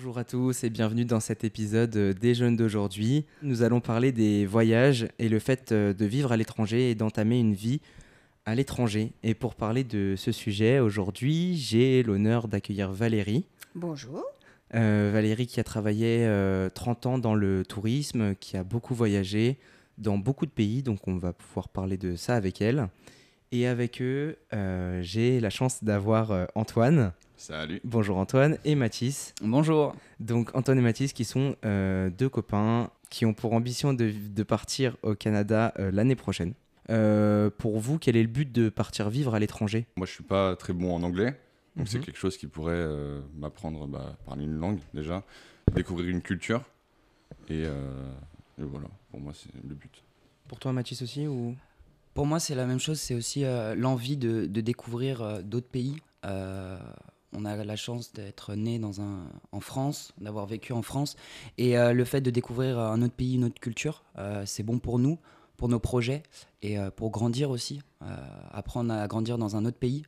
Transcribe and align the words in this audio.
Bonjour 0.00 0.16
à 0.16 0.24
tous 0.24 0.64
et 0.64 0.70
bienvenue 0.70 1.04
dans 1.04 1.20
cet 1.20 1.44
épisode 1.44 1.90
des 1.90 2.34
jeunes 2.34 2.56
d'aujourd'hui. 2.56 3.26
Nous 3.42 3.62
allons 3.62 3.82
parler 3.82 4.12
des 4.12 4.46
voyages 4.46 5.06
et 5.18 5.28
le 5.28 5.38
fait 5.38 5.74
de 5.74 6.04
vivre 6.06 6.32
à 6.32 6.38
l'étranger 6.38 6.90
et 6.90 6.94
d'entamer 6.94 7.38
une 7.38 7.52
vie 7.52 7.82
à 8.46 8.54
l'étranger. 8.54 9.12
Et 9.22 9.34
pour 9.34 9.54
parler 9.54 9.84
de 9.84 10.14
ce 10.16 10.32
sujet, 10.32 10.78
aujourd'hui, 10.78 11.54
j'ai 11.54 12.02
l'honneur 12.02 12.48
d'accueillir 12.48 12.90
Valérie. 12.90 13.44
Bonjour. 13.74 14.24
Euh, 14.74 15.10
Valérie 15.12 15.46
qui 15.46 15.60
a 15.60 15.64
travaillé 15.64 16.20
30 16.74 17.04
euh, 17.04 17.08
ans 17.10 17.18
dans 17.18 17.34
le 17.34 17.62
tourisme, 17.66 18.34
qui 18.36 18.56
a 18.56 18.64
beaucoup 18.64 18.94
voyagé 18.94 19.58
dans 19.98 20.16
beaucoup 20.16 20.46
de 20.46 20.50
pays, 20.50 20.82
donc 20.82 21.06
on 21.08 21.18
va 21.18 21.34
pouvoir 21.34 21.68
parler 21.68 21.98
de 21.98 22.16
ça 22.16 22.36
avec 22.36 22.62
elle. 22.62 22.88
Et 23.52 23.66
avec 23.66 24.00
eux, 24.00 24.36
euh, 24.52 25.00
j'ai 25.02 25.40
la 25.40 25.50
chance 25.50 25.82
d'avoir 25.82 26.46
Antoine. 26.54 27.12
Salut. 27.36 27.80
Bonjour 27.84 28.18
Antoine 28.18 28.58
et 28.64 28.74
Mathis. 28.74 29.34
Bonjour. 29.42 29.94
Donc 30.20 30.54
Antoine 30.54 30.78
et 30.78 30.82
Mathis 30.82 31.12
qui 31.12 31.24
sont 31.24 31.56
deux 31.64 32.28
copains 32.28 32.90
qui 33.08 33.26
ont 33.26 33.34
pour 33.34 33.52
ambition 33.54 33.92
de, 33.92 34.12
de 34.12 34.42
partir 34.44 34.96
au 35.02 35.14
Canada 35.14 35.72
l'année 35.78 36.14
prochaine. 36.16 36.52
pour 36.86 37.80
vous, 37.80 37.98
quel 37.98 38.16
est 38.16 38.22
le 38.22 38.28
but 38.28 38.52
de 38.52 38.68
partir 38.68 39.10
vivre 39.10 39.34
à 39.34 39.38
l'étranger? 39.40 39.86
Moi, 39.96 40.06
je 40.06 40.12
suis 40.12 40.22
pas 40.24 40.54
très 40.56 40.72
bon 40.72 40.94
en 40.94 41.02
anglais. 41.02 41.38
Donc 41.76 41.88
c'est 41.88 41.98
Mhm. 41.98 42.04
quelque 42.04 42.18
chose 42.18 42.36
qui 42.36 42.46
pourrait 42.48 42.72
euh, 42.74 43.20
m'apprendre 43.36 43.86
bah, 43.86 44.16
parler 44.26 44.44
une 44.44 44.56
langue 44.58 44.80
déjà, 44.92 45.22
découvrir 45.72 46.08
une 46.10 46.20
culture. 46.20 46.62
Et, 47.48 47.62
euh, 47.64 48.12
et 48.60 48.64
voilà, 48.64 48.88
pour 49.12 49.20
moi 49.20 49.32
c'est 49.34 49.52
le 49.66 49.74
but. 49.74 50.02
Pour 50.48 50.58
toi 50.58 50.72
Mathis 50.72 51.00
aussi 51.00 51.28
ou? 51.28 51.54
Pour 52.14 52.26
moi, 52.26 52.40
c'est 52.40 52.54
la 52.54 52.66
même 52.66 52.80
chose. 52.80 52.98
C'est 52.98 53.14
aussi 53.14 53.44
euh, 53.44 53.74
l'envie 53.74 54.16
de, 54.16 54.46
découvrir 54.46 55.22
euh, 55.22 55.42
d'autres 55.42 55.68
pays. 55.68 55.96
Euh, 56.24 56.78
on 57.32 57.44
a 57.44 57.56
la 57.64 57.76
chance 57.76 58.12
d'être 58.12 58.54
né 58.54 58.78
dans 58.78 59.00
un, 59.00 59.24
en 59.52 59.60
France, 59.60 60.12
d'avoir 60.20 60.46
vécu 60.46 60.72
en 60.72 60.82
France. 60.82 61.16
Et 61.58 61.76
le 61.76 62.04
fait 62.04 62.20
de 62.20 62.30
découvrir 62.30 62.80
un 62.80 63.02
autre 63.02 63.14
pays, 63.14 63.36
une 63.36 63.44
autre 63.44 63.60
culture, 63.60 64.02
c'est 64.46 64.64
bon 64.64 64.80
pour 64.80 64.98
nous, 64.98 65.16
pour 65.56 65.68
nos 65.68 65.78
projets 65.78 66.24
et 66.62 66.76
pour 66.96 67.10
grandir 67.12 67.50
aussi. 67.50 67.82
Apprendre 68.50 68.92
à 68.92 69.06
grandir 69.06 69.38
dans 69.38 69.54
un 69.54 69.64
autre 69.64 69.78
pays. 69.78 70.02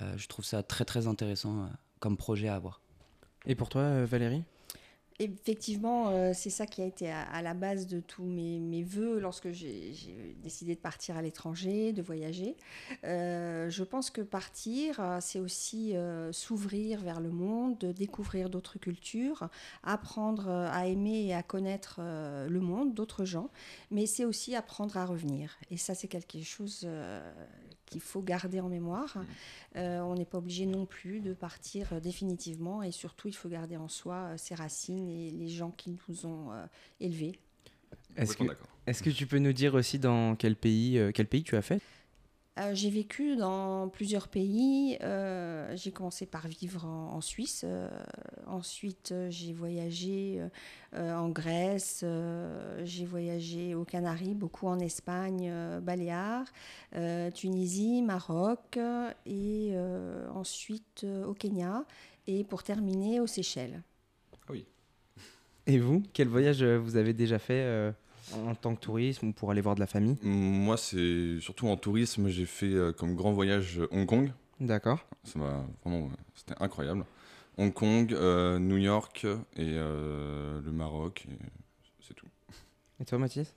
Je 0.00 0.26
trouve 0.28 0.46
ça 0.46 0.62
très 0.62 0.86
très 0.86 1.08
intéressant 1.08 1.68
comme 2.00 2.16
projet 2.16 2.48
à 2.48 2.54
avoir. 2.54 2.80
Et 3.44 3.54
pour 3.54 3.68
toi 3.68 4.06
Valérie? 4.06 4.42
Effectivement, 5.18 6.08
euh, 6.10 6.32
c'est 6.34 6.50
ça 6.50 6.66
qui 6.66 6.82
a 6.82 6.84
été 6.84 7.10
à, 7.10 7.40
la 7.40 7.54
base 7.54 7.86
de 7.86 8.00
tous 8.00 8.24
mes, 8.24 8.60
mes 8.60 8.82
voeux 8.82 9.18
lorsque 9.18 9.50
j'ai 9.50 9.94
décidé 10.42 10.74
de 10.74 10.80
partir 10.80 11.16
à 11.16 11.22
l'étranger, 11.22 11.94
de 11.94 12.02
voyager. 12.02 12.54
Euh, 13.04 13.70
je 13.70 13.82
pense 13.82 14.10
que 14.10 14.20
partir, 14.20 15.00
euh, 15.00 15.18
c'est 15.22 15.40
aussi 15.40 15.94
s'ouvrir 16.32 17.00
vers 17.00 17.20
le 17.20 17.30
monde, 17.30 17.78
de 17.78 17.92
découvrir 17.92 18.50
d'autres 18.50 18.78
cultures, 18.78 19.48
apprendre 19.82 20.48
à 20.48 20.86
aimer 20.86 21.26
et 21.26 21.34
à 21.34 21.42
connaître 21.42 22.00
le 22.00 22.60
monde, 22.60 22.94
d'autres 22.94 23.24
gens, 23.24 23.50
mais 23.90 24.06
c'est 24.06 24.24
aussi 24.24 24.54
apprendre 24.54 24.96
à 24.96 25.06
revenir. 25.06 25.56
Et 25.70 25.76
ça, 25.76 25.94
c'est 25.94 26.08
quelque 26.08 26.42
chose 26.42 26.86
qu'il 27.86 28.00
faut 28.00 28.20
garder 28.20 28.60
en 28.60 28.68
mémoire. 28.68 29.16
Euh, 29.76 30.00
on 30.00 30.14
n'est 30.14 30.24
pas 30.24 30.38
obligé 30.38 30.66
non 30.66 30.86
plus 30.86 31.20
de 31.20 31.32
partir 31.32 31.92
euh, 31.92 32.00
définitivement 32.00 32.82
et 32.82 32.92
surtout 32.92 33.28
il 33.28 33.34
faut 33.34 33.48
garder 33.48 33.76
en 33.76 33.88
soi 33.88 34.14
euh, 34.14 34.36
ses 34.36 34.54
racines 34.54 35.08
et 35.08 35.30
les 35.30 35.48
gens 35.48 35.70
qui 35.70 35.90
nous 35.90 36.26
ont 36.26 36.52
euh, 36.52 36.66
élevés. 37.00 37.38
Est-ce 38.16 38.36
que, 38.36 38.44
est-ce 38.86 39.02
que 39.02 39.10
tu 39.10 39.26
peux 39.26 39.38
nous 39.38 39.52
dire 39.52 39.74
aussi 39.74 39.98
dans 39.98 40.36
quel 40.36 40.56
pays, 40.56 40.98
euh, 40.98 41.12
quel 41.12 41.26
pays 41.26 41.42
tu 41.42 41.56
as 41.56 41.62
fait? 41.62 41.80
Euh, 42.58 42.74
j'ai 42.74 42.88
vécu 42.88 43.36
dans 43.36 43.88
plusieurs 43.88 44.28
pays. 44.28 44.96
Euh, 45.02 45.76
j'ai 45.76 45.92
commencé 45.92 46.24
par 46.24 46.48
vivre 46.48 46.86
en, 46.86 47.12
en 47.12 47.20
Suisse. 47.20 47.64
Euh, 47.66 47.88
ensuite, 48.46 49.12
j'ai 49.28 49.52
voyagé 49.52 50.40
en 50.94 51.28
Grèce. 51.28 52.00
Euh, 52.02 52.80
j'ai 52.84 53.04
voyagé 53.04 53.74
aux 53.74 53.84
Canaries, 53.84 54.34
beaucoup 54.34 54.68
en 54.68 54.78
Espagne, 54.78 55.48
euh, 55.50 55.80
Baléares, 55.80 56.46
euh, 56.94 57.30
Tunisie, 57.30 58.02
Maroc 58.02 58.78
et 59.26 59.70
euh, 59.72 60.26
ensuite 60.30 61.02
euh, 61.04 61.26
au 61.26 61.34
Kenya. 61.34 61.84
Et 62.26 62.42
pour 62.42 62.62
terminer, 62.62 63.20
aux 63.20 63.26
Seychelles. 63.26 63.82
Et 65.68 65.80
vous, 65.80 66.02
quel 66.12 66.28
voyage 66.28 66.62
vous 66.62 66.96
avez 66.96 67.12
déjà 67.12 67.40
fait 67.40 67.62
euh, 67.64 67.90
en 68.34 68.54
tant 68.54 68.74
que 68.74 68.80
tourisme 68.80 69.28
ou 69.28 69.32
pour 69.32 69.50
aller 69.50 69.60
voir 69.60 69.74
de 69.74 69.80
la 69.80 69.86
famille 69.86 70.16
Moi, 70.22 70.76
c'est 70.76 71.38
surtout 71.40 71.68
en 71.68 71.76
tourisme, 71.76 72.28
j'ai 72.28 72.46
fait 72.46 72.66
euh, 72.72 72.92
comme 72.92 73.14
grand 73.14 73.32
voyage 73.32 73.78
euh, 73.78 73.88
Hong 73.90 74.06
Kong. 74.06 74.32
D'accord. 74.60 75.06
Ça 75.24 75.38
m'a 75.38 75.64
vraiment, 75.84 76.10
c'était 76.34 76.54
incroyable. 76.60 77.04
Hong 77.58 77.72
Kong, 77.72 78.12
euh, 78.12 78.58
New 78.58 78.76
York 78.76 79.24
et 79.24 79.72
euh, 79.74 80.60
le 80.62 80.72
Maroc, 80.72 81.26
c'est 82.06 82.14
tout. 82.14 82.26
Et 83.00 83.04
toi 83.04 83.18
Mathis 83.18 83.54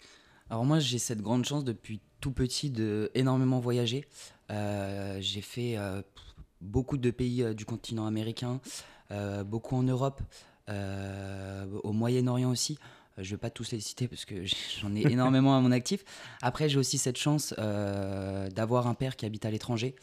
Alors 0.50 0.66
moi, 0.66 0.79
j'ai 0.79 1.00
cette 1.00 1.22
grande 1.22 1.46
chance 1.46 1.63
depuis 1.63 2.00
tout 2.22 2.31
petit 2.31 2.69
de 2.69 3.12
énormément 3.13 3.59
voyager. 3.59 4.06
Euh, 4.52 5.18
j'ai 5.22 5.41
fait 5.41 5.78
euh, 5.78 6.02
beaucoup 6.62 6.97
de 6.97 7.12
pays 7.12 7.44
euh, 7.44 7.53
du 7.53 7.66
continent 7.66 8.06
américain, 8.06 8.59
euh, 9.12 9.44
beaucoup 9.44 9.75
en 9.75 9.84
Europe, 9.84 10.22
euh, 10.69 11.66
au 11.84 11.94
Moyen-Orient 11.94 12.52
aussi. 12.52 12.78
Euh, 13.19 13.24
Je 13.24 13.31
vais 13.31 13.38
pas 13.38 13.50
tous 13.50 13.72
les 13.72 13.80
citer 13.80 14.07
parce 14.07 14.25
que 14.25 14.35
j'en 14.81 14.96
ai 14.96 15.02
énormément 15.12 15.56
à 15.56 15.59
mon 15.59 15.72
actif. 15.72 16.03
Après, 16.41 16.69
j'ai 16.69 16.80
aussi 16.80 16.97
cette 16.97 17.18
chance 17.18 17.53
euh, 17.57 18.50
d'avoir 18.50 18.88
un 18.88 18.94
père 18.94 19.16
qui 19.16 19.25
habite 19.25 19.46
à 19.46 19.52
l'étranger, 19.52 19.96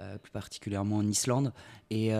euh, 0.00 0.18
plus 0.18 0.32
particulièrement 0.32 0.96
en 0.96 1.06
Islande. 1.06 1.52
Et 1.90 2.12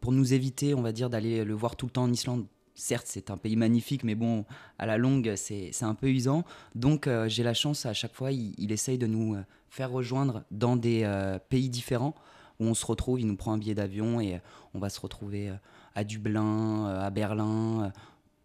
pour 0.00 0.12
nous 0.12 0.34
éviter, 0.34 0.74
on 0.74 0.82
va 0.82 0.92
dire, 0.92 1.10
d'aller 1.10 1.44
le 1.44 1.54
voir 1.54 1.76
tout 1.76 1.86
le 1.86 1.92
temps 1.92 2.04
en 2.04 2.12
Islande, 2.12 2.46
certes, 2.74 3.06
c'est 3.08 3.30
un 3.30 3.36
pays 3.36 3.56
magnifique, 3.56 4.04
mais 4.04 4.14
bon, 4.14 4.44
à 4.78 4.86
la 4.86 4.98
longue, 4.98 5.34
c'est 5.36 5.82
un 5.82 5.94
peu 5.94 6.08
usant. 6.08 6.44
Donc, 6.74 7.08
j'ai 7.26 7.42
la 7.42 7.54
chance, 7.54 7.86
à 7.86 7.94
chaque 7.94 8.14
fois, 8.14 8.32
il, 8.32 8.70
essaye 8.70 8.98
de 8.98 9.06
nous 9.06 9.36
faire 9.70 9.90
rejoindre 9.90 10.44
dans 10.50 10.76
des 10.76 11.10
pays 11.48 11.70
différents 11.70 12.14
où 12.60 12.66
on 12.66 12.74
se 12.74 12.84
retrouve. 12.84 13.18
Il 13.18 13.26
nous 13.26 13.36
prend 13.36 13.54
un 13.54 13.58
billet 13.58 13.74
d'avion 13.74 14.20
et 14.20 14.40
on 14.74 14.78
va 14.78 14.90
se 14.90 15.00
retrouver 15.00 15.50
à 15.94 16.04
Dublin, 16.04 16.84
à 16.84 17.08
Berlin, 17.08 17.92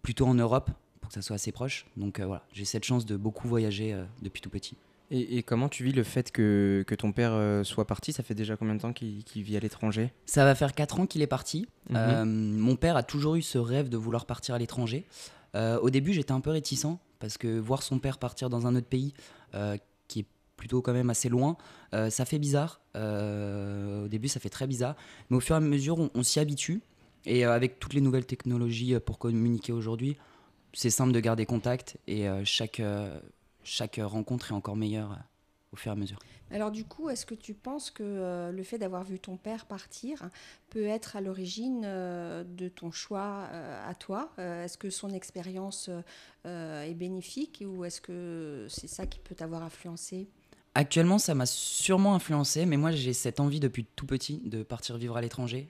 plutôt 0.01 0.27
en 0.27 0.33
Europe 0.33 0.71
pour 1.07 1.13
que 1.13 1.13
ça 1.13 1.21
soit 1.21 1.35
assez 1.35 1.53
proche. 1.53 1.85
Donc, 1.95 2.19
euh, 2.19 2.25
voilà, 2.25 2.43
j'ai 2.51 2.65
cette 2.65 2.83
chance 2.83 3.05
de 3.05 3.15
beaucoup 3.15 3.47
voyager 3.47 3.93
euh, 3.93 4.03
depuis 4.21 4.41
tout 4.41 4.49
petit. 4.49 4.75
et, 5.09 5.37
et 5.37 5.43
comment 5.43 5.69
tu 5.69 5.85
vis 5.85 5.93
le 5.93 6.03
fait 6.03 6.33
que, 6.33 6.83
que 6.85 6.95
ton 6.95 7.13
père 7.13 7.31
euh, 7.31 7.63
soit 7.63 7.87
parti? 7.87 8.11
Ça 8.11 8.23
fait 8.23 8.35
déjà 8.35 8.57
combien 8.57 8.75
de 8.75 8.81
temps 8.81 8.91
qu'il 8.91 9.23
vit 9.43 9.55
à 9.55 9.61
l'étranger? 9.61 10.11
Ça 10.25 10.43
va 10.43 10.53
faire 10.53 10.73
4 10.73 10.99
ans 10.99 11.05
qu'il 11.05 11.21
est 11.21 11.27
parti. 11.27 11.65
Mhm. 11.89 11.95
Euh, 11.95 12.25
mon 12.25 12.75
père 12.75 12.97
a 12.97 13.03
toujours 13.03 13.35
eu 13.35 13.41
ce 13.41 13.57
rêve 13.57 13.87
de 13.87 13.95
vouloir 13.95 14.25
partir 14.25 14.53
à 14.53 14.57
l'étranger. 14.57 15.05
Euh, 15.55 15.79
au 15.79 15.89
début, 15.89 16.11
j'étais 16.11 16.33
un 16.33 16.41
peu 16.41 16.49
réticent 16.49 16.97
parce 17.19 17.37
que 17.37 17.57
voir 17.57 17.83
son 17.83 17.99
père 17.99 18.17
partir 18.17 18.49
dans 18.49 18.67
un 18.67 18.75
autre 18.75 18.87
pays 18.87 19.13
euh, 19.55 19.77
qui 20.09 20.19
est 20.19 20.25
plutôt 20.57 20.81
quand 20.81 20.93
même 20.93 21.09
assez 21.09 21.29
loin, 21.29 21.55
ça 22.09 22.25
fait 22.25 22.39
bizarre. 22.39 22.81
Au 22.95 24.07
début, 24.09 24.27
ça 24.27 24.39
fait 24.39 24.49
très 24.49 24.67
bizarre. 24.67 24.95
Mais 25.29 25.37
au 25.37 25.39
fur 25.39 25.55
et 25.55 25.57
à 25.57 25.61
mesure, 25.61 25.99
on, 25.99 26.09
on 26.15 26.23
s'y 26.23 26.39
habitue. 26.41 26.81
Et 27.25 27.43
avec 27.45 27.79
toutes 27.79 27.93
les 27.93 28.01
nouvelles 28.01 28.25
technologies 28.25 28.99
pour 28.99 29.19
communiquer 29.19 29.71
aujourd'hui, 29.71 30.17
c'est 30.77 30.91
simple 30.91 31.11
de 31.11 31.19
garder 31.19 31.47
contact 31.47 31.97
et 32.05 32.29
euh, 32.29 32.45
chaque, 32.45 32.79
euh, 32.79 33.19
chaque 33.63 33.99
rencontre 34.01 34.51
est 34.51 34.53
encore 34.53 34.75
meilleure 34.75 35.11
euh, 35.13 35.73
au 35.73 35.75
fur 35.75 35.91
et 35.91 35.93
à 35.93 35.95
mesure. 35.95 36.19
Alors 36.51 36.69
du 36.69 36.85
coup, 36.85 37.09
est-ce 37.09 37.25
que 37.25 37.33
tu 37.33 37.55
penses 37.55 37.89
que 37.89 38.03
euh, 38.03 38.51
le 38.51 38.61
fait 38.61 38.77
d'avoir 38.77 39.03
vu 39.03 39.19
ton 39.19 39.37
père 39.37 39.65
partir 39.65 40.29
peut 40.69 40.85
être 40.85 41.15
à 41.15 41.21
l'origine 41.21 41.81
euh, 41.83 42.43
de 42.43 42.69
ton 42.69 42.91
choix 42.91 43.47
euh, 43.51 43.89
à 43.89 43.95
toi? 43.95 44.31
Est-ce 44.37 44.77
que 44.77 44.91
son 44.91 45.09
expérience 45.09 45.89
est 46.45 46.93
bénéfique 46.93 47.63
ou 47.65 47.83
est-ce 47.83 47.99
que 47.99 48.67
c'est 48.69 48.87
ça 48.87 49.07
qui 49.07 49.19
peut 49.19 49.33
t'avoir 49.33 49.63
influencé? 49.63 50.29
Actuellement, 50.75 51.17
ça 51.17 51.33
m'a 51.33 51.47
sûrement 51.47 52.13
influencé, 52.13 52.67
mais 52.67 52.77
moi 52.77 52.91
j'ai 52.91 53.13
cette 53.13 53.39
envie 53.39 53.59
depuis 53.59 53.83
tout 53.83 54.05
petit 54.05 54.37
de 54.45 54.61
partir 54.61 54.95
vivre 54.97 55.17
à 55.17 55.21
l'étranger, 55.21 55.69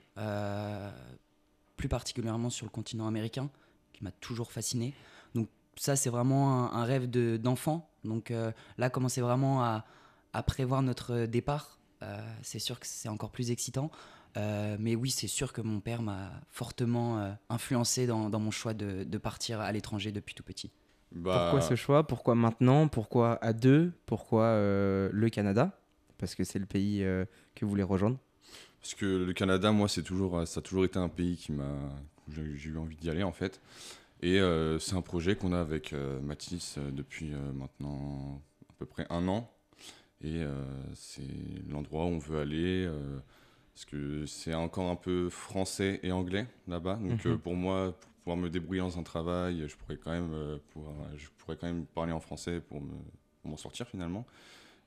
plus 1.76 1.88
particulièrement 1.88 2.50
sur 2.50 2.66
le 2.66 2.70
continent 2.70 3.08
américain, 3.08 3.50
qui 3.98 4.04
m'a 4.04 4.12
toujours 4.12 4.52
fasciné. 4.52 4.94
Donc 5.34 5.48
ça, 5.76 5.96
c'est 5.96 6.10
vraiment 6.10 6.72
un, 6.72 6.80
un 6.80 6.84
rêve 6.84 7.10
de- 7.10 7.36
d'enfant. 7.36 7.90
Donc 8.04 8.30
euh, 8.30 8.52
là, 8.78 8.90
commencer 8.90 9.20
vraiment 9.20 9.62
à, 9.62 9.84
à 10.32 10.42
prévoir 10.42 10.82
notre 10.82 11.26
départ, 11.26 11.78
euh, 12.02 12.20
c'est 12.42 12.60
sûr 12.60 12.78
que 12.78 12.86
c'est 12.86 13.08
encore 13.08 13.30
plus 13.30 13.50
excitant. 13.50 13.90
Euh, 14.36 14.76
mais 14.78 14.94
oui, 14.94 15.10
c'est 15.10 15.26
sûr 15.26 15.52
que 15.52 15.60
mon 15.60 15.80
père 15.80 16.00
m'a 16.02 16.30
fortement 16.50 17.18
euh, 17.18 17.32
influencé 17.48 18.06
dans, 18.06 18.30
dans 18.30 18.38
mon 18.38 18.50
choix 18.52 18.72
de, 18.74 19.02
de 19.02 19.18
partir 19.18 19.60
à 19.60 19.72
l'étranger 19.72 20.12
depuis 20.12 20.34
tout 20.34 20.44
petit. 20.44 20.70
Bah, 21.10 21.32
Pourquoi 21.40 21.60
ce 21.60 21.74
choix? 21.74 22.06
Pourquoi 22.06 22.34
maintenant? 22.34 22.86
Pourquoi 22.86 23.42
à 23.42 23.52
deux? 23.52 23.92
Pourquoi 24.06 24.44
euh, 24.44 25.08
le 25.12 25.28
Canada? 25.30 25.72
Parce 26.18 26.34
que 26.34 26.44
c'est 26.44 26.58
le 26.58 26.66
pays 26.66 27.02
euh, 27.02 27.24
que 27.54 27.64
vous 27.64 27.70
voulez 27.70 27.82
rejoindre. 27.82 28.18
Parce 28.80 28.94
que 28.94 29.06
le 29.24 29.32
Canada, 29.32 29.72
moi, 29.72 29.88
c'est 29.88 30.02
toujours, 30.02 30.46
ça 30.46 30.60
a 30.60 30.62
toujours 30.62 30.84
été 30.84 30.98
un 30.98 31.08
pays 31.08 31.36
qui 31.36 31.52
m'a, 31.52 31.64
où 32.28 32.32
j'ai 32.32 32.70
eu 32.70 32.78
envie 32.78 32.96
d'y 32.96 33.10
aller 33.10 33.22
en 33.22 33.32
fait. 33.32 33.60
Et 34.22 34.40
euh, 34.40 34.78
c'est 34.78 34.96
un 34.96 35.02
projet 35.02 35.36
qu'on 35.36 35.52
a 35.52 35.60
avec 35.60 35.92
euh, 35.92 36.20
Mathis 36.20 36.76
euh, 36.78 36.90
depuis 36.90 37.32
euh, 37.34 37.52
maintenant 37.52 38.42
à 38.70 38.72
peu 38.78 38.86
près 38.86 39.06
un 39.10 39.28
an. 39.28 39.50
Et 40.22 40.42
euh, 40.42 40.64
c'est 40.94 41.22
l'endroit 41.68 42.04
où 42.04 42.08
on 42.08 42.18
veut 42.18 42.40
aller. 42.40 42.84
euh, 42.86 43.18
parce 43.74 43.86
que 43.86 44.26
c'est 44.26 44.54
encore 44.54 44.90
un 44.90 44.96
peu 44.96 45.30
français 45.30 46.00
et 46.02 46.12
anglais 46.12 46.46
là-bas. 46.68 46.96
Donc 46.96 47.26
Mhm. 47.26 47.26
euh, 47.26 47.38
pour 47.38 47.54
moi, 47.56 47.94
pour 48.00 48.10
pouvoir 48.24 48.36
me 48.38 48.50
débrouiller 48.50 48.80
dans 48.82 48.98
un 48.98 49.02
travail, 49.04 49.64
je 49.68 49.76
pourrais 49.76 49.96
quand 49.98 50.12
même, 50.12 50.32
euh, 50.34 50.58
pouvoir, 50.72 50.94
je 51.16 51.28
pourrais 51.38 51.56
quand 51.56 51.68
même 51.68 51.86
parler 51.86 52.12
en 52.12 52.20
français 52.20 52.60
pour 52.60 52.80
me- 52.82 52.90
pour 53.42 53.50
m'en 53.52 53.56
sortir 53.56 53.88
finalement. 53.88 54.26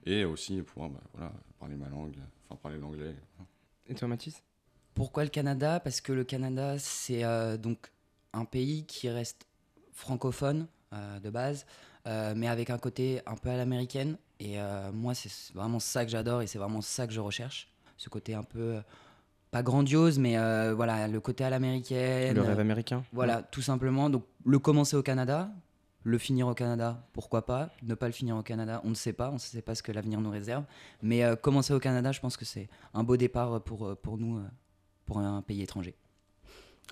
Et 0.05 0.25
aussi 0.25 0.61
pouvoir 0.63 0.89
bah, 0.91 1.01
voilà, 1.13 1.33
parler 1.59 1.75
ma 1.75 1.89
langue, 1.89 2.17
enfin 2.49 2.59
parler 2.61 2.79
l'anglais. 2.79 3.15
Et 3.91 3.93
toi, 3.93 4.07
Mathis? 4.07 4.41
Pourquoi 4.95 5.25
le 5.25 5.29
Canada? 5.29 5.81
Parce 5.81 5.99
que 5.99 6.13
le 6.13 6.23
Canada, 6.23 6.79
c'est 6.79 7.25
euh, 7.25 7.57
donc 7.57 7.91
un 8.31 8.45
pays 8.45 8.85
qui 8.85 9.09
reste 9.09 9.45
francophone 9.91 10.67
euh, 10.93 11.19
de 11.19 11.29
base, 11.29 11.65
euh, 12.07 12.33
mais 12.35 12.47
avec 12.47 12.69
un 12.69 12.77
côté 12.77 13.21
un 13.25 13.35
peu 13.35 13.49
à 13.49 13.57
l'américaine. 13.57 14.17
Et 14.39 14.57
moi, 14.91 15.13
c'est 15.13 15.53
vraiment 15.53 15.79
ça 15.79 16.03
que 16.03 16.09
j'adore 16.09 16.41
et 16.41 16.47
c'est 16.47 16.57
vraiment 16.57 16.81
ça 16.81 17.05
que 17.05 17.13
je 17.13 17.19
recherche. 17.19 17.69
Ce 17.97 18.09
côté 18.09 18.33
un 18.33 18.41
peu, 18.41 18.81
pas 19.51 19.61
grandiose, 19.61 20.17
mais 20.17 20.35
euh, 20.37 20.73
voilà, 20.73 21.07
le 21.07 21.19
côté 21.19 21.43
à 21.43 21.51
l'américaine. 21.51 22.33
Le 22.33 22.41
rêve 22.41 22.59
américain 22.59 23.03
Voilà, 23.13 23.43
tout 23.43 23.61
simplement. 23.61 24.09
Donc, 24.09 24.23
le 24.43 24.57
commencer 24.57 24.95
au 24.95 25.03
Canada, 25.03 25.51
le 26.03 26.17
finir 26.17 26.47
au 26.47 26.53
Canada, 26.53 27.07
pourquoi 27.13 27.45
pas. 27.45 27.69
Ne 27.83 27.93
pas 27.95 28.07
le 28.07 28.13
finir 28.13 28.35
au 28.35 28.41
Canada, 28.43 28.81
on 28.83 28.89
ne 28.89 28.95
sait 28.95 29.13
pas. 29.13 29.29
On 29.29 29.33
ne 29.33 29.37
sait 29.39 29.61
pas 29.61 29.75
ce 29.75 29.83
que 29.83 29.91
l'avenir 29.91 30.19
nous 30.21 30.31
réserve. 30.31 30.63
Mais 31.01 31.23
euh, 31.23 31.35
commencer 31.35 31.73
au 31.73 31.79
Canada, 31.79 32.11
je 32.11 32.19
pense 32.19 32.37
que 32.37 32.45
c'est 32.45 32.69
un 32.93 33.03
beau 33.03 33.17
départ 33.17 33.61
pour, 33.63 33.85
euh, 33.87 33.95
pour 33.95 34.17
nous, 34.17 34.37
euh, 34.37 34.43
pour 35.05 35.19
un 35.19 35.41
pays 35.41 35.61
étranger. 35.61 35.95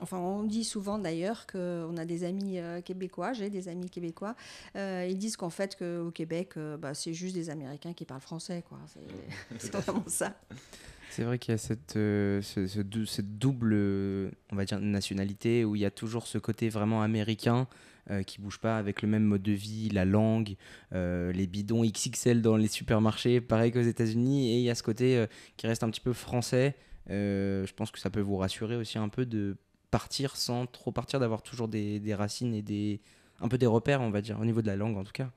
Enfin, 0.01 0.17
on 0.17 0.43
dit 0.43 0.63
souvent 0.63 0.97
d'ailleurs 0.97 1.45
qu'on 1.45 1.97
a 1.97 2.05
des 2.05 2.23
amis 2.23 2.57
euh, 2.59 2.79
québécois, 2.81 3.33
j'ai 3.33 3.49
des 3.49 3.67
amis 3.67 3.89
québécois, 3.89 4.33
euh, 4.77 5.05
ils 5.09 5.17
disent 5.17 5.35
qu'en 5.35 5.49
fait 5.49 5.75
qu'au 5.77 6.09
Québec, 6.11 6.51
euh, 6.55 6.77
bah, 6.77 6.93
c'est 6.93 7.13
juste 7.13 7.35
des 7.35 7.49
Américains 7.49 7.91
qui 7.93 8.05
parlent 8.05 8.21
français. 8.21 8.63
quoi. 8.69 8.77
C'est 9.59 9.75
vraiment 9.75 10.03
ça. 10.07 10.39
C'est 11.09 11.23
vrai 11.23 11.37
qu'il 11.39 11.51
y 11.51 11.55
a 11.55 11.57
cette, 11.57 11.95
euh, 11.97 12.41
ce- 12.41 12.67
ce 12.67 12.79
dou- 12.79 13.05
cette 13.07 13.37
double, 13.39 13.71
euh, 13.73 14.31
on 14.53 14.55
va 14.55 14.63
dire, 14.63 14.79
nationalité 14.79 15.65
où 15.65 15.75
il 15.75 15.81
y 15.81 15.85
a 15.85 15.91
toujours 15.91 16.27
ce 16.27 16.37
côté 16.37 16.69
vraiment 16.69 17.01
américain 17.01 17.67
euh, 18.11 18.23
qui 18.23 18.41
bouge 18.41 18.57
pas 18.57 18.77
avec 18.77 19.03
le 19.03 19.07
même 19.07 19.23
mode 19.23 19.43
de 19.43 19.51
vie, 19.51 19.89
la 19.89 20.03
langue, 20.03 20.55
euh, 20.93 21.31
les 21.31 21.45
bidons 21.45 21.83
XXL 21.83 22.41
dans 22.41 22.57
les 22.57 22.67
supermarchés, 22.67 23.39
pareil 23.39 23.71
qu'aux 23.71 23.81
États-Unis. 23.81 24.51
Et 24.51 24.57
il 24.57 24.63
y 24.63 24.69
a 24.71 24.75
ce 24.75 24.81
côté 24.81 25.15
euh, 25.15 25.27
qui 25.57 25.67
reste 25.67 25.83
un 25.83 25.89
petit 25.91 26.01
peu 26.01 26.13
français. 26.13 26.75
Euh, 27.11 27.67
je 27.67 27.73
pense 27.73 27.91
que 27.91 27.99
ça 27.99 28.09
peut 28.09 28.21
vous 28.21 28.37
rassurer 28.37 28.75
aussi 28.75 28.97
un 28.97 29.09
peu 29.09 29.27
de 29.27 29.57
partir 29.91 30.37
sans 30.37 30.65
trop 30.65 30.91
partir, 30.91 31.19
d'avoir 31.19 31.43
toujours 31.43 31.67
des, 31.67 32.01
racines 32.15 32.55
et 32.55 32.63
des, 32.63 32.99
un 33.41 33.47
peu 33.47 33.59
des 33.59 33.67
repères, 33.67 34.01
on 34.01 34.09
va 34.09 34.21
dire, 34.21 34.39
au 34.39 34.45
niveau 34.45 34.61
de 34.61 34.67
la 34.67 34.75
langue 34.75 34.97
en 34.97 35.03
tout 35.03 35.11
cas. 35.11 35.29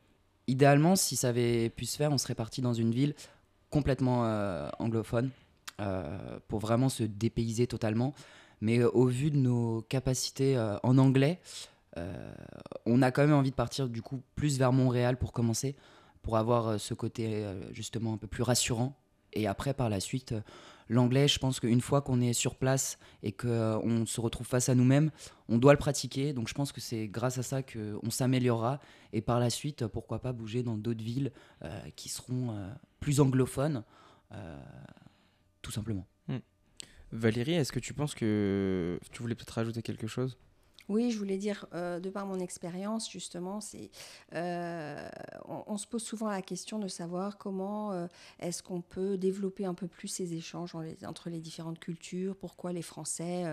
Idéalement, 0.46 0.96
si 0.96 1.16
ça 1.16 1.28
avait 1.28 1.68
pu 1.68 1.84
se 1.84 1.96
faire, 1.96 2.10
on 2.10 2.18
serait 2.18 2.34
parti 2.34 2.62
dans 2.62 2.75
une 2.75 2.92
ville 2.92 3.14
complètement 3.70 4.22
anglophone 4.78 5.30
pour 6.48 6.58
vraiment 6.58 6.88
se 6.88 7.04
dépayser 7.04 7.66
totalement. 7.66 8.12
Mais 8.60 8.82
au 8.82 9.06
vu 9.06 9.30
de 9.30 9.38
nos 9.38 9.82
capacités 9.88 10.58
en 10.82 10.98
anglais, 10.98 11.40
on 12.86 13.02
a 13.02 13.10
quand 13.10 13.22
même 13.22 13.34
envie 13.34 13.50
de 13.50 13.56
partir 13.56 13.88
du 13.88 14.02
coup 14.02 14.22
plus 14.34 14.58
vers 14.58 14.72
Montréal 14.72 15.18
pour 15.18 15.32
commencer, 15.32 15.76
pour 16.22 16.36
avoir 16.36 16.68
euh, 16.68 16.78
ce 16.78 16.94
côté 16.94 17.44
euh, 17.44 17.72
justement 17.72 18.14
un 18.14 18.16
peu 18.16 18.26
plus 18.26 18.42
rassurant. 18.42 18.98
Et 19.34 19.46
après, 19.46 19.74
par 19.74 19.88
la 19.88 20.00
suite, 20.00 20.32
euh, 20.32 20.40
l'anglais, 20.88 21.26
je 21.28 21.38
pense 21.38 21.58
qu'une 21.60 21.80
fois 21.80 22.02
qu'on 22.02 22.20
est 22.20 22.32
sur 22.32 22.56
place 22.56 22.98
et 23.22 23.32
qu'on 23.32 24.04
se 24.06 24.20
retrouve 24.20 24.46
face 24.46 24.68
à 24.68 24.74
nous-mêmes, 24.74 25.10
on 25.48 25.58
doit 25.58 25.72
le 25.72 25.78
pratiquer. 25.78 26.32
Donc 26.32 26.48
je 26.48 26.54
pense 26.54 26.72
que 26.72 26.80
c'est 26.80 27.08
grâce 27.08 27.38
à 27.38 27.42
ça 27.42 27.62
qu'on 27.62 28.10
s'améliorera. 28.10 28.80
Et 29.12 29.20
par 29.20 29.40
la 29.40 29.50
suite, 29.50 29.86
pourquoi 29.86 30.20
pas 30.20 30.32
bouger 30.32 30.62
dans 30.62 30.76
d'autres 30.76 31.02
villes 31.02 31.32
euh, 31.64 31.80
qui 31.96 32.08
seront 32.08 32.50
euh, 32.50 32.70
plus 33.00 33.20
anglophones, 33.20 33.84
euh, 34.32 34.62
tout 35.62 35.72
simplement. 35.72 36.06
Valérie, 37.14 37.52
est-ce 37.52 37.72
que 37.72 37.78
tu 37.78 37.92
penses 37.92 38.14
que 38.14 38.98
tu 39.10 39.20
voulais 39.20 39.34
peut-être 39.34 39.50
rajouter 39.50 39.82
quelque 39.82 40.06
chose? 40.06 40.38
Oui, 40.88 41.11
je 41.11 41.19
voulais 41.19 41.38
dire, 41.38 41.67
euh, 41.75 42.00
de 42.00 42.11
par 42.11 42.26
mon 42.26 42.38
expérience, 42.38 43.11
justement, 43.11 43.61
c'est, 43.61 43.90
euh, 44.34 45.08
on, 45.46 45.76
se 45.76 45.87
pose 45.87 46.02
souvent 46.02 46.29
la 46.29 46.43
question 46.43 46.79
de 46.79 46.88
savoir 46.88 47.38
comment 47.38 47.93
euh, 47.93 48.06
est-ce 48.40 48.62
qu'on 48.62 48.81
peut 48.81 49.17
développer 49.17 49.64
un 49.64 49.75
peu 49.75 49.87
plus 49.87 50.08
ces 50.08 50.34
échanges 50.34 50.76
entre 51.05 51.31
les 51.31 51.40
différentes 51.40 51.79
cultures, 51.79 52.37
pourquoi 52.37 52.73
les 52.73 52.82
Français 52.82 53.44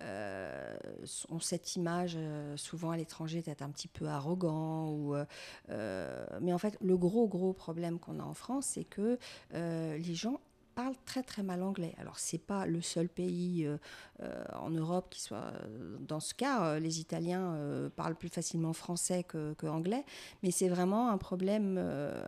ont 0.00 1.40
cette 1.40 1.76
image 1.76 2.18
souvent 2.56 2.90
à 2.90 2.96
l'étranger 2.96 3.42
d'être 3.42 3.62
un 3.62 3.70
petit 3.70 3.88
peu 3.88 4.06
arrogant. 4.06 5.26
Mais 5.68 6.52
en 6.52 6.58
fait, 6.58 6.76
le 6.80 6.96
gros, 6.96 7.28
gros 7.28 7.52
problème 7.52 7.98
qu'on 7.98 8.20
a 8.20 8.24
en 8.24 8.34
France, 8.34 8.66
c'est 8.66 8.84
que 8.84 9.18
les 9.52 10.14
gens 10.14 10.40
parlent 10.78 10.94
très 11.04 11.24
très 11.24 11.42
mal 11.42 11.62
anglais. 11.64 11.92
Alors 11.98 12.18
c'est 12.20 12.38
pas 12.38 12.64
le 12.64 12.80
seul 12.80 13.08
pays 13.08 13.64
euh, 13.66 13.78
euh, 14.22 14.44
en 14.60 14.70
Europe 14.70 15.08
qui 15.10 15.20
soit 15.20 15.50
euh, 15.54 15.96
dans 15.98 16.20
ce 16.20 16.34
cas. 16.34 16.78
Les 16.78 17.00
Italiens 17.00 17.54
euh, 17.54 17.88
parlent 17.90 18.14
plus 18.14 18.28
facilement 18.28 18.72
français 18.72 19.24
que, 19.24 19.54
que 19.54 19.66
anglais, 19.66 20.04
mais 20.44 20.52
c'est 20.52 20.68
vraiment 20.68 21.10
un 21.10 21.18
problème 21.18 21.78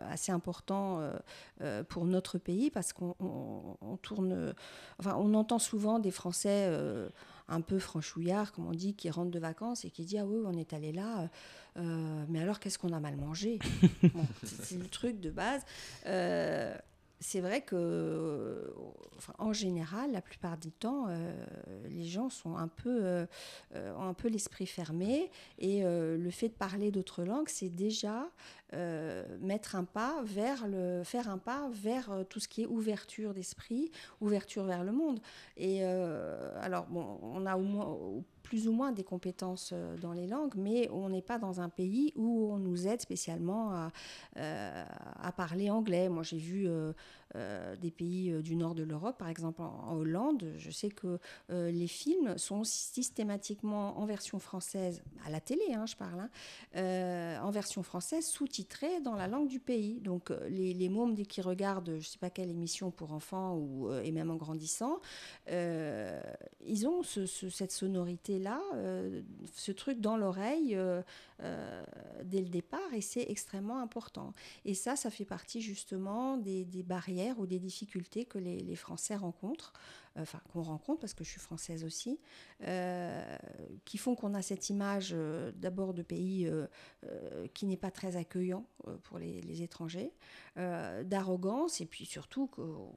assez 0.09 0.31
important 0.33 0.99
pour 1.89 2.05
notre 2.05 2.37
pays 2.37 2.69
parce 2.69 2.91
qu'on 2.93 3.15
on- 3.19 3.77
on 3.81 3.95
tourne, 3.97 4.53
enfin 4.99 5.15
on 5.17 5.33
entend 5.33 5.59
souvent 5.59 5.99
des 5.99 6.11
Français. 6.11 6.69
un 7.47 7.59
peu 7.61 7.79
franchouillards, 7.79 8.53
comme 8.53 8.67
on 8.67 8.71
dit, 8.71 8.93
qui 8.93 9.09
rentrent 9.09 9.31
de 9.31 9.39
vacances 9.39 9.83
et 9.83 9.89
qui 9.89 10.05
disent 10.05 10.19
Ah 10.21 10.25
oui, 10.25 10.39
on 10.45 10.57
est 10.57 10.71
allé 10.71 10.93
là, 10.93 11.29
euh, 11.77 12.25
mais 12.29 12.39
alors 12.41 12.59
qu'est-ce 12.61 12.79
qu'on 12.79 12.93
a 12.93 12.99
mal 13.01 13.17
mangé? 13.17 13.59
Bon, 14.15 14.25
C'est 14.43 14.61
c'est 14.63 14.77
le 14.77 14.87
truc 14.87 15.19
de 15.19 15.29
base. 15.31 15.61
Euh, 16.05 16.73
c'est 17.21 17.39
vrai 17.39 17.61
que, 17.61 18.73
enfin, 19.15 19.33
en 19.37 19.53
général, 19.53 20.11
la 20.11 20.21
plupart 20.21 20.57
du 20.57 20.71
temps, 20.71 21.05
euh, 21.07 21.31
les 21.87 22.03
gens 22.03 22.29
sont 22.29 22.57
un 22.57 22.67
peu, 22.67 22.99
euh, 23.03 23.25
euh, 23.75 23.93
ont 23.95 24.07
un 24.07 24.15
peu 24.15 24.27
l'esprit 24.27 24.65
fermé, 24.65 25.29
et 25.59 25.85
euh, 25.85 26.17
le 26.17 26.31
fait 26.31 26.49
de 26.49 26.53
parler 26.53 26.89
d'autres 26.89 27.23
langues, 27.23 27.47
c'est 27.47 27.69
déjà 27.69 28.27
mettre 29.41 29.75
un 29.75 29.83
pas 29.83 30.21
vers 30.23 30.65
le, 30.65 31.01
faire 31.03 31.27
un 31.29 31.37
pas 31.37 31.69
vers 31.73 32.23
tout 32.29 32.39
ce 32.39 32.47
qui 32.47 32.61
est 32.61 32.65
ouverture 32.65 33.33
d'esprit, 33.33 33.91
ouverture 34.21 34.63
vers 34.63 34.85
le 34.85 34.93
monde. 34.93 35.19
Et 35.57 35.83
alors, 35.83 36.85
bon, 36.85 37.19
on 37.21 37.45
a 37.45 37.57
au 37.57 37.63
moins, 37.63 37.97
plus 38.51 38.67
ou 38.67 38.73
moins 38.73 38.91
des 38.91 39.05
compétences 39.05 39.71
euh, 39.71 39.95
dans 39.99 40.11
les 40.11 40.27
langues, 40.27 40.55
mais 40.57 40.89
on 40.91 41.07
n'est 41.07 41.21
pas 41.21 41.39
dans 41.39 41.61
un 41.61 41.69
pays 41.69 42.11
où 42.17 42.51
on 42.51 42.57
nous 42.57 42.85
aide 42.85 42.99
spécialement 42.99 43.71
à, 43.71 43.91
euh, 44.35 44.83
à 45.21 45.31
parler 45.31 45.69
anglais. 45.69 46.09
Moi, 46.09 46.23
j'ai 46.23 46.37
vu 46.37 46.67
euh, 47.35 47.75
des 47.77 47.91
pays 47.91 48.31
euh, 48.31 48.41
du 48.41 48.55
nord 48.55 48.75
de 48.75 48.83
l'Europe, 48.83 49.17
par 49.17 49.29
exemple 49.29 49.61
en, 49.61 49.95
Hollande. 49.95 50.51
Je 50.57 50.69
sais 50.71 50.89
que 50.89 51.17
euh, 51.49 51.71
les 51.71 51.87
films 51.87 52.37
sont 52.37 52.63
systématiquement 52.63 53.97
en 53.99 54.05
version 54.05 54.39
française, 54.39 55.01
à 55.25 55.29
la 55.29 55.39
télé, 55.39 55.73
hein, 55.73 55.85
je 55.85 55.95
parle, 55.95 56.27
hein, 56.75 57.39
en 57.41 57.51
version 57.51 57.83
française, 57.83 58.25
sous-titrés 58.25 58.99
dans 59.01 59.15
la 59.15 59.27
langue 59.27 59.47
du 59.47 59.59
pays. 59.59 59.99
Donc, 60.01 60.31
les, 60.49 60.73
les 60.73 60.89
mômes, 60.89 61.15
dès 61.15 61.25
regardent, 61.41 61.91
je 61.91 61.95
ne 61.95 62.01
sais 62.01 62.17
pas 62.19 62.29
quelle 62.29 62.49
émission 62.49 62.91
pour 62.91 63.13
enfants, 63.13 63.55
ou, 63.55 63.91
et 63.93 64.11
même 64.11 64.29
en 64.31 64.35
grandissant, 64.35 64.99
ils 65.47 66.87
ont 66.87 67.03
ce- 67.03 67.25
ce- 67.25 67.49
cette 67.49 67.71
sonorité-là, 67.71 68.59
ce 69.53 69.71
truc 69.71 70.01
dans 70.01 70.17
l'oreille 70.17 70.77
dès 71.39 72.41
le 72.41 72.49
départ, 72.49 72.93
et 72.93 73.01
c'est 73.01 73.25
extrêmement 73.29 73.79
important. 73.79 74.33
Et 74.65 74.73
ça, 74.73 74.95
ça 74.95 75.09
fait 75.09 75.25
partie 75.25 75.61
justement 75.61 76.37
des 76.37 76.83
barrières 76.83 77.20
ou 77.37 77.45
des 77.45 77.59
difficultés 77.59 78.25
que 78.25 78.37
les, 78.37 78.75
Français 78.75 79.15
rencontrent, 79.15 79.73
enfin 80.19 80.39
qu'on 80.51 80.61
rencontre 80.61 81.01
parce 81.01 81.13
que 81.13 81.23
je 81.23 81.29
suis 81.29 81.39
française 81.39 81.83
aussi, 81.83 82.19
euh, 82.63 83.37
qui 83.85 83.97
font 83.97 84.15
qu'on 84.15 84.33
a 84.33 84.41
cette 84.41 84.69
image 84.69 85.11
euh, 85.13 85.51
d'abord 85.55 85.93
de 85.93 86.01
pays 86.01 86.47
euh, 86.47 86.67
qui 87.53 87.65
n'est 87.65 87.77
pas 87.77 87.91
très 87.91 88.15
accueillant 88.15 88.65
pour 89.03 89.19
les, 89.19 89.41
les 89.41 89.61
étrangers, 89.61 90.11
d'arrogance, 90.55 91.81
et 91.81 91.85
puis 91.85 92.05
surtout 92.05 92.47
qu'on 92.47 92.91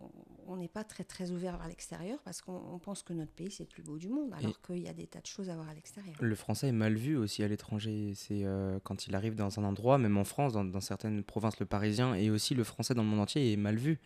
on 0.46 0.56
n'est 0.56 0.68
pas 0.68 0.84
très 0.84 1.04
très 1.04 1.30
ouvert 1.30 1.56
vers 1.56 1.68
l'extérieur 1.68 2.20
parce 2.24 2.42
qu'on 2.42 2.60
on 2.72 2.78
pense 2.78 3.02
que 3.02 3.12
notre 3.12 3.32
pays 3.32 3.50
c'est 3.50 3.64
le 3.64 3.68
plus 3.68 3.82
beau 3.82 3.96
du 3.98 4.08
monde, 4.08 4.32
alors 4.34 4.60
qu'il 4.62 4.78
y 4.78 4.88
a 4.88 4.92
des 4.92 5.06
tas 5.06 5.20
de 5.20 5.26
choses 5.26 5.50
à 5.50 5.54
voir 5.54 5.68
à 5.68 5.74
l'extérieur. 5.74 6.16
Le 6.20 6.34
français 6.34 6.68
est 6.68 6.72
mal 6.72 6.94
vu 6.94 7.16
aussi 7.16 7.42
à 7.42 7.48
l'étranger. 7.48 8.12
C'est 8.14 8.44
quand 8.82 9.06
il 9.06 9.14
arrive 9.14 9.34
dans 9.34 9.58
un 9.58 9.64
endroit, 9.64 9.98
même 9.98 10.16
en 10.16 10.24
France, 10.24 10.52
dans, 10.52 10.64
dans 10.64 10.80
certaines 10.80 11.22
provinces, 11.22 11.60
le 11.60 11.66
parisien 11.66 12.14
et 12.14 12.30
aussi 12.30 12.54
le 12.54 12.64
français 12.64 12.94
dans 12.94 13.02
le 13.02 13.08
monde 13.08 13.20
entier 13.20 13.52
est 13.52 13.56
mal 13.56 13.76
vu. 13.76 14.00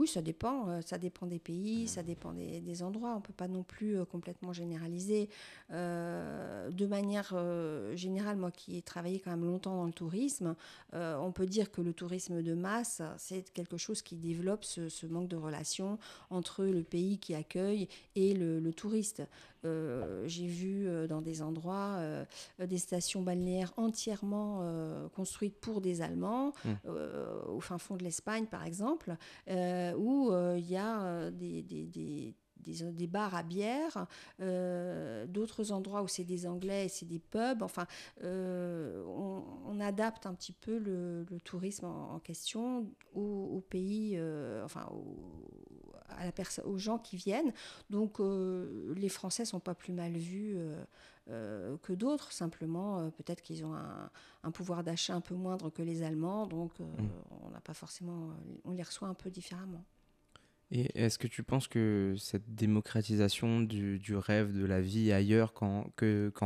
Oui, 0.00 0.08
ça 0.08 0.22
dépend. 0.22 0.68
euh, 0.68 0.80
ça 0.84 0.98
dépend 0.98 1.26
des 1.26 1.38
pays, 1.38 1.86
ça 1.86 2.02
dépend 2.02 2.32
des, 2.32 2.60
des 2.60 2.82
endroits. 2.82 3.12
On 3.12 3.16
ne 3.16 3.20
peut 3.22 3.32
pas 3.32 3.46
non 3.46 3.62
plus 3.62 3.96
euh, 3.96 4.04
complètement 4.04 4.52
généraliser. 4.52 5.28
Euh, 5.70 6.70
de 6.70 6.86
manière 6.86 7.30
euh, 7.34 7.94
générale, 7.94 8.36
moi 8.36 8.50
qui 8.50 8.76
ai 8.76 8.82
travaillé 8.82 9.20
quand 9.20 9.30
même 9.30 9.44
longtemps 9.44 9.76
dans 9.76 9.84
le 9.86 9.92
tourisme, 9.92 10.56
euh, 10.94 11.16
on 11.18 11.30
peut 11.30 11.46
dire 11.46 11.70
que 11.70 11.80
le 11.80 11.92
tourisme 11.92 12.42
de 12.42 12.54
masse, 12.54 13.02
c'est 13.18 13.52
quelque 13.52 13.76
chose 13.76 14.02
qui 14.02 14.16
développe 14.16 14.64
ce, 14.64 14.88
ce 14.88 15.06
manque 15.06 15.28
de 15.28 15.36
relation 15.36 15.98
entre 16.30 16.64
le 16.64 16.82
pays 16.82 17.18
qui 17.18 17.34
accueille 17.34 17.88
et 18.16 18.34
le, 18.34 18.58
le 18.58 18.74
touriste. 18.74 19.22
Euh, 19.64 20.22
J'ai 20.26 20.46
vu 20.46 20.86
euh, 20.86 21.06
dans 21.06 21.20
des 21.22 21.42
endroits 21.42 21.96
euh, 21.98 22.24
des 22.58 22.78
stations 22.78 23.22
balnéaires 23.22 23.72
entièrement 23.76 24.62
construites 25.14 25.58
pour 25.60 25.80
des 25.80 26.00
Allemands, 26.02 26.52
Mm. 26.64 26.70
euh, 26.86 27.42
au 27.46 27.60
fin 27.60 27.78
fond 27.78 27.96
de 27.96 28.02
l'Espagne 28.04 28.46
par 28.46 28.64
exemple, 28.64 29.16
où 29.96 30.32
il 30.56 30.70
y 30.70 30.76
a 30.76 31.30
des, 31.30 31.62
des- 31.62 32.34
des- 32.64 32.92
des, 32.92 33.06
bars 33.06 33.34
à 33.34 33.42
bière, 33.42 34.06
d'autres 34.38 35.72
endroits 35.72 36.02
où 36.02 36.08
c'est 36.08 36.24
des 36.24 36.46
Anglais 36.46 36.86
et 36.86 36.88
c'est 36.88 37.06
des 37.06 37.18
pubs. 37.18 37.62
Enfin, 37.62 37.86
on, 38.22 39.80
adapte 39.80 40.24
un 40.26 40.34
petit 40.34 40.52
peu 40.52 40.78
le, 40.78 41.26
tourisme 41.44 41.86
en, 41.86 42.18
question 42.20 42.86
au, 43.14 43.62
pays, 43.68 44.18
enfin, 44.64 44.88
à 46.08 46.24
la 46.24 46.32
aux 46.64 46.78
gens 46.78 46.98
qui 46.98 47.16
viennent. 47.16 47.52
Donc, 47.90 48.18
les 48.18 49.08
Français 49.08 49.44
sont 49.44 49.60
pas 49.60 49.74
plus 49.74 49.92
mal 49.92 50.12
vus. 50.12 50.56
Euh, 51.30 51.78
que 51.78 51.94
d'autres. 51.94 52.32
Simplement, 52.32 52.98
euh, 52.98 53.10
peut-être 53.10 53.40
qu'ils 53.40 53.64
ont 53.64 53.74
un, 53.74 54.50
pouvoir 54.50 54.84
d'achat 54.84 55.14
un 55.14 55.22
peu 55.22 55.34
moindre 55.34 55.70
que 55.70 55.80
les 55.80 56.02
Allemands, 56.02 56.46
donc 56.46 56.78
euh, 56.80 56.84
mm. 56.84 57.08
on 57.46 57.50
n'a 57.50 57.60
pas 57.60 57.72
forcément, 57.72 58.34
on 58.64 58.72
les 58.72 58.82
reçoit 58.82 59.08
un 59.08 59.14
peu 59.14 59.30
différemment. 59.30 59.84
Et 60.76 60.90
est-ce 60.96 61.18
que 61.18 61.28
tu 61.28 61.44
penses 61.44 61.68
que 61.68 62.16
cette 62.18 62.56
démocratisation 62.56 63.60
du, 63.60 64.16
rêve 64.16 64.52
de 64.52 64.66
la 64.66 64.80
vie 64.80 65.12
ailleurs 65.12 65.52
qu'en, 65.52 65.84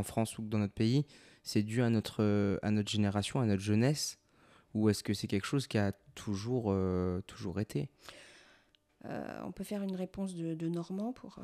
France 0.04 0.36
ou 0.36 0.42
dans 0.42 0.58
notre 0.58 0.74
pays, 0.74 1.06
c'est 1.42 1.62
dû 1.62 1.80
à 1.80 1.88
notre, 1.88 2.60
génération, 2.86 3.40
à 3.40 3.46
notre 3.46 3.62
jeunesse? 3.62 4.18
Ou 4.74 4.90
est-ce 4.90 5.02
que 5.02 5.14
c'est 5.14 5.28
quelque 5.28 5.46
chose 5.46 5.66
qui 5.66 5.78
a 5.78 5.92
toujours, 6.14 6.76
toujours 7.26 7.58
été? 7.58 7.88
Euh, 9.04 9.40
on 9.44 9.52
peut 9.52 9.64
faire 9.64 9.82
une 9.82 9.94
réponse 9.94 10.34
de, 10.34 10.68
Normand 10.68 11.12
pour 11.12 11.38
euh, 11.38 11.42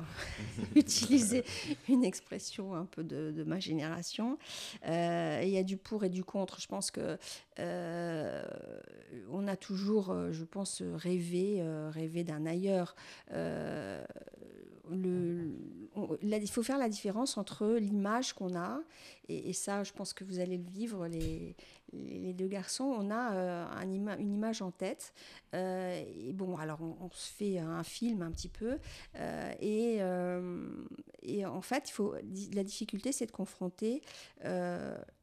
utiliser 0.75 1.43
une 1.87 2.03
expression 2.03 2.75
un 2.75 2.85
peu 2.85 3.03
de, 3.03 3.43
ma 3.43 3.59
génération. 3.59 4.37
Euh, 4.87 5.41
il 5.43 5.49
y 5.49 5.57
a 5.57 5.63
du 5.63 5.77
pour 5.77 6.03
et 6.03 6.09
du 6.09 6.23
contre. 6.23 6.59
Je 6.59 6.67
pense 6.67 6.91
que 6.91 7.17
on 7.57 9.47
a 9.47 9.55
toujours, 9.55 10.13
je 10.31 10.43
pense, 10.43 10.81
rêvé, 10.81 11.63
rêvé 11.89 12.23
d'un 12.23 12.45
ailleurs. 12.45 12.95
Le, 14.91 15.51
il 16.21 16.49
faut 16.49 16.61
faire 16.61 16.77
la 16.77 16.89
différence 16.89 17.37
entre 17.37 17.77
l'image 17.79 18.33
qu'on 18.33 18.55
a, 18.55 18.81
et, 19.27 19.53
ça, 19.53 19.83
je 19.83 19.91
pense 19.91 20.13
que 20.13 20.23
vous 20.23 20.39
allez 20.39 20.57
le 20.57 20.69
vivre, 20.69 21.07
les, 21.07 21.55
les 22.07 22.33
deux 22.33 22.47
garçons, 22.47 22.83
on 22.83 23.11
a 23.11 23.33
euh, 23.33 23.65
un 23.67 23.89
une 23.91 24.33
image 24.33 24.61
en 24.61 24.71
tête. 24.71 25.13
Euh, 25.53 26.03
et 26.17 26.33
bon, 26.33 26.57
alors 26.57 26.79
on, 26.81 27.09
se 27.11 27.31
fait 27.31 27.59
un 27.59 27.83
film 27.83 28.21
un 28.21 28.31
petit 28.31 28.49
peu. 28.49 28.77
Euh, 29.17 29.53
et, 31.21 31.45
en 31.45 31.61
fait, 31.61 31.91
la 32.53 32.63
difficulté, 32.63 33.11
c'est 33.11 33.25
de 33.25 33.31
confronter 33.31 34.01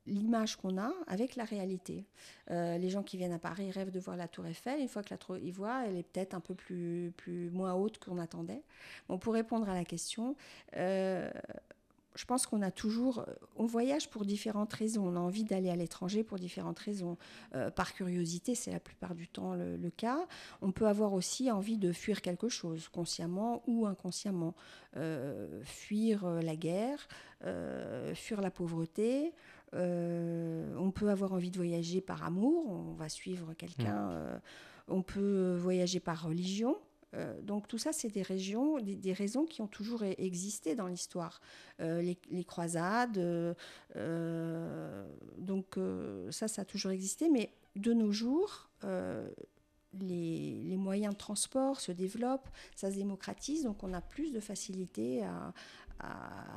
l'image 0.07 0.57
qu'on 0.57 0.79
a 0.79 0.93
avec 1.07 1.37
la 1.37 1.45
réalité. 1.45 2.05
les 2.49 2.89
gens 2.91 3.03
qui 3.03 3.17
viennent 3.17 3.33
à 3.33 3.39
Paris 3.39 3.71
rêvent 3.71 3.91
de 3.91 4.01
voir 4.01 4.17
la 4.17 4.29
Tour 4.29 4.47
Eiffel. 4.47 4.81
Une 4.81 4.89
fois 4.89 5.03
que 5.03 5.11
la 5.11 5.19
Tour 5.19 5.37
ils 5.39 5.53
voient, 5.53 5.85
elle 5.87 5.97
est 5.97 6.03
peut-être 6.03 6.35
un 6.35 6.41
peu 6.41 6.55
plus, 6.55 7.13
plus 7.17 7.51
moins 7.51 7.75
haute 7.75 7.99
qu'on 7.99 8.19
attendait. 8.19 8.63
Pour 9.21 9.35
répondre 9.35 9.69
à 9.69 9.75
la 9.75 9.85
question, 9.85 10.37
je 12.15 12.25
pense 12.25 12.47
qu'on 12.47 12.63
a 12.63 12.71
toujours, 12.71 13.25
on 13.57 13.67
voyage 13.67 14.11
pour 14.11 14.25
différentes 14.25 14.73
raisons. 14.73 15.07
On 15.07 15.17
a 15.17 15.21
envie 15.21 15.45
d'aller 15.45 15.71
à 15.71 15.77
l'étranger 15.77 16.23
pour 16.23 16.39
différentes 16.39 16.79
raisons. 16.79 17.17
Euh, 17.55 17.71
par 17.71 17.95
curiosité, 17.95 18.55
c'est 18.55 18.71
la 18.71 18.81
plupart 18.81 19.15
du 19.15 19.29
temps 19.29 19.55
le, 19.55 19.91
cas. 19.91 20.27
On 20.61 20.73
peut 20.73 20.87
avoir 20.87 21.13
aussi 21.13 21.51
envie 21.51 21.79
de 21.79 21.93
fuir 21.93 22.23
quelque 22.23 22.49
chose, 22.49 22.89
consciemment 22.89 23.63
ou 23.67 23.87
inconsciemment. 23.87 24.55
Euh, 24.97 25.63
fuir 25.65 26.25
euh, 26.25 26.41
la 26.43 26.57
guerre, 26.57 27.09
fuir 28.15 28.41
la 28.41 28.51
pauvreté. 28.51 29.33
on 29.73 30.93
peut 30.95 31.11
avoir 31.11 31.33
envie 31.33 31.51
de 31.51 31.57
voyager 31.57 32.01
par 32.01 32.25
amour. 32.25 32.71
On 32.71 32.93
va 32.93 33.09
suivre 33.09 33.55
quelqu'un. 33.55 34.11
Mmh. 34.11 34.41
on 34.89 35.03
peut 35.03 35.57
voyager 35.57 35.99
par 35.99 36.23
religion. 36.25 36.77
Euh, 37.15 37.41
donc 37.43 37.69
tout 37.69 37.79
ça, 37.79 37.93
c'est 37.93 38.09
des, 38.09 38.23
régions, 38.23 38.79
des, 38.81 39.13
raisons 39.13 39.45
qui 39.45 39.61
ont 39.63 39.67
toujours 39.67 40.03
e-, 40.03 40.15
existé 40.19 40.75
dans 40.75 40.87
l'histoire. 40.87 41.41
Euh, 41.81 42.03
les, 42.31 42.45
croisades, 42.45 43.19
euh, 43.97 45.05
donc 45.39 45.79
ça, 46.31 46.49
ça 46.49 46.63
a 46.63 46.65
toujours 46.65 46.91
existé. 46.91 47.29
Mais 47.29 47.51
de 47.77 47.93
nos 47.93 48.13
jours, 48.13 48.71
les, 50.01 50.77
moyens 50.77 51.15
de 51.15 51.19
transport 51.19 51.81
se 51.81 51.93
développent, 51.93 52.49
ça 52.75 52.91
se 52.91 52.97
démocratise, 52.97 53.65
donc 53.65 53.83
on 53.83 53.93
a 53.93 54.01
plus 54.01 54.33
de 54.33 54.41
facilité 54.41 55.23
à, 55.25 55.53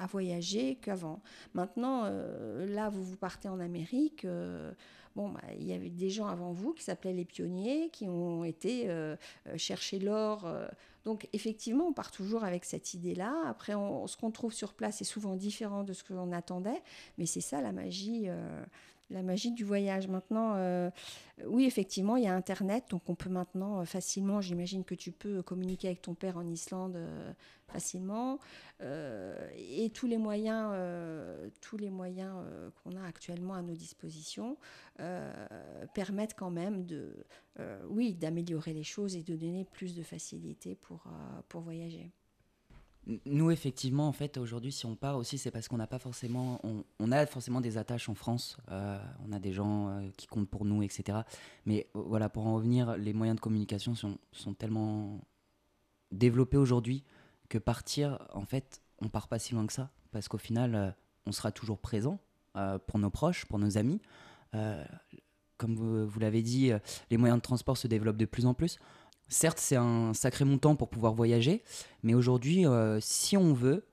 voyager 0.10 0.76
qu'avant. 0.76 1.22
Maintenant, 1.54 2.10
là, 2.10 2.90
vous 2.90 3.04
vous 3.04 3.18
partez 3.18 3.48
en 3.48 3.60
Amérique 3.60 4.26
Bon, 5.16 5.30
bah, 5.30 5.42
il 5.58 5.66
y 5.66 5.74
avait 5.74 5.90
des 5.90 6.10
gens 6.10 6.28
avant 6.28 6.52
vous 6.52 6.74
qui 6.74 6.84
s'appelaient 6.84 7.14
les 7.14 7.24
pionniers, 7.24 7.90
qui 7.90 8.08
ont 8.10 8.44
été 8.44 8.90
euh, 8.90 9.16
euh, 9.48 9.58
chercher 9.58 10.00
l'or. 10.00 10.46
Euh. 10.46 10.68
Donc 11.06 11.30
effectivement, 11.32 11.88
on 11.88 11.94
part 11.94 12.12
toujours 12.12 12.44
avec 12.44 12.66
cette 12.66 12.94
idée-là. 12.94 13.34
Après, 13.48 13.74
ce 13.74 14.18
qu'on 14.18 14.32
trouve 14.32 14.54
sur 14.54 14.74
place 14.74 15.02
est 15.02 15.06
souvent 15.06 15.36
différent 15.36 15.84
de 15.84 15.94
ce 15.94 16.04
que 16.04 16.14
l'on 16.14 16.32
attendait, 16.32 16.82
mais 17.18 17.26
c'est 17.26 17.42
ça 17.42 17.62
la 17.62 17.72
magie 17.72 18.28
la 19.10 19.22
magie 19.22 19.52
du 19.52 19.64
voyage. 19.64 20.08
Maintenant, 20.08 20.54
euh, 20.56 20.90
oui, 21.46 21.66
effectivement, 21.66 22.18
il 22.18 22.24
y 22.24 22.28
a 22.28 22.34
Internet, 22.34 22.86
donc 22.90 23.04
on 23.08 23.16
peut 23.16 23.30
maintenant 23.30 23.82
euh, 23.82 23.86
facilement, 23.86 24.42
j'imagine 24.42 24.84
que 24.84 24.96
tu 24.96 25.12
peux 25.12 25.42
communiquer 25.42 25.88
avec 25.88 26.02
ton 26.02 26.16
père 26.16 26.38
en 26.38 26.48
Islande 26.48 26.96
euh, 26.96 27.34
facilement, 27.68 28.40
et 29.58 29.90
tous 29.90 30.06
les 30.06 30.18
moyens, 30.18 30.72
tous 31.62 31.78
les 31.78 31.90
moyens 31.90 32.46
qu'on 32.76 32.96
a 32.96 33.04
actuellement 33.04 33.56
à 33.56 33.62
nos 33.62 33.74
dispositions 33.74 34.58
permettent 35.94 36.36
quand 36.36 36.52
même 36.52 36.86
de, 36.86 37.26
oui, 37.90 38.14
d'améliorer 38.14 38.74
les 38.74 38.84
choses 38.84 39.16
et 39.16 39.24
de 39.24 39.36
donner 39.36 39.66
plus 39.66 39.96
de 39.96 40.04
facilité 40.04 40.76
pour, 40.76 41.06
pour 41.50 41.62
voyager. 41.62 42.12
Nous, 43.26 43.52
effectivement, 43.52 44.08
en 44.08 44.12
fait, 44.12 44.38
aujourd'hui, 44.38 44.72
si 44.72 44.86
on 44.88 44.96
part 44.96 45.18
aussi, 45.18 45.38
c'est 45.38 45.52
parce 45.52 45.68
qu'on 45.68 45.78
n'a 45.78 45.86
pas 45.86 46.00
forcément, 46.00 46.60
on, 47.00 47.12
a 47.12 47.26
forcément 47.28 47.62
des 47.62 47.78
attaches 47.78 48.10
en 48.10 48.16
France. 48.16 48.58
Euh, 48.72 49.00
on 49.28 49.32
a 49.32 49.40
des 49.40 49.54
gens 49.54 49.90
euh, 49.90 50.10
qui 50.18 50.26
comptent 50.26 50.50
pour 50.50 50.66
nous, 50.66 50.82
etc. 50.82 51.20
Mais 51.68 51.88
euh, 51.96 52.02
voilà, 52.08 52.30
pour 52.30 52.48
en 52.48 52.56
revenir, 52.56 52.98
les 52.98 53.14
moyens 53.14 53.36
de 53.36 53.42
communication 53.42 53.94
sont, 53.94 54.18
sont 54.32 54.56
tellement 54.56 55.22
développés 56.12 56.58
aujourd'hui 56.58 57.04
que 57.48 57.60
partir, 57.60 58.26
en 58.34 58.46
fait, 58.46 58.82
on 59.00 59.08
part 59.08 59.28
pas 59.28 59.38
si 59.38 59.54
loin 59.54 59.68
que 59.68 59.74
ça, 59.74 59.92
parce 60.12 60.28
qu'au 60.28 60.40
final, 60.40 60.96
on 61.28 61.32
sera 61.32 61.52
toujours 61.52 61.78
présent 61.80 62.20
pour 62.88 62.98
nos 62.98 63.10
proches, 63.10 63.46
pour 63.46 63.60
nos 63.60 63.78
amis. 63.78 64.02
comme 65.58 65.76
vous, 65.76 66.08
vous 66.08 66.20
l'avez 66.20 66.42
dit, 66.42 66.72
les 67.12 67.18
moyens 67.18 67.38
de 67.38 67.44
transport 67.44 67.78
se 67.78 67.88
développent 67.88 68.18
de 68.18 68.26
plus 68.26 68.46
en 68.46 68.54
plus. 68.54 68.80
Certes, 69.28 69.60
c'est 69.60 69.76
un 69.76 70.14
sacré 70.14 70.46
montant 70.46 70.76
pour 70.76 70.90
pouvoir 70.90 71.14
voyager, 71.14 71.64
mais 72.04 72.14
aujourd'hui, 72.14 72.66
euh, 72.66 73.00
si 73.02 73.38
on 73.38 73.54
veut, 73.54 73.86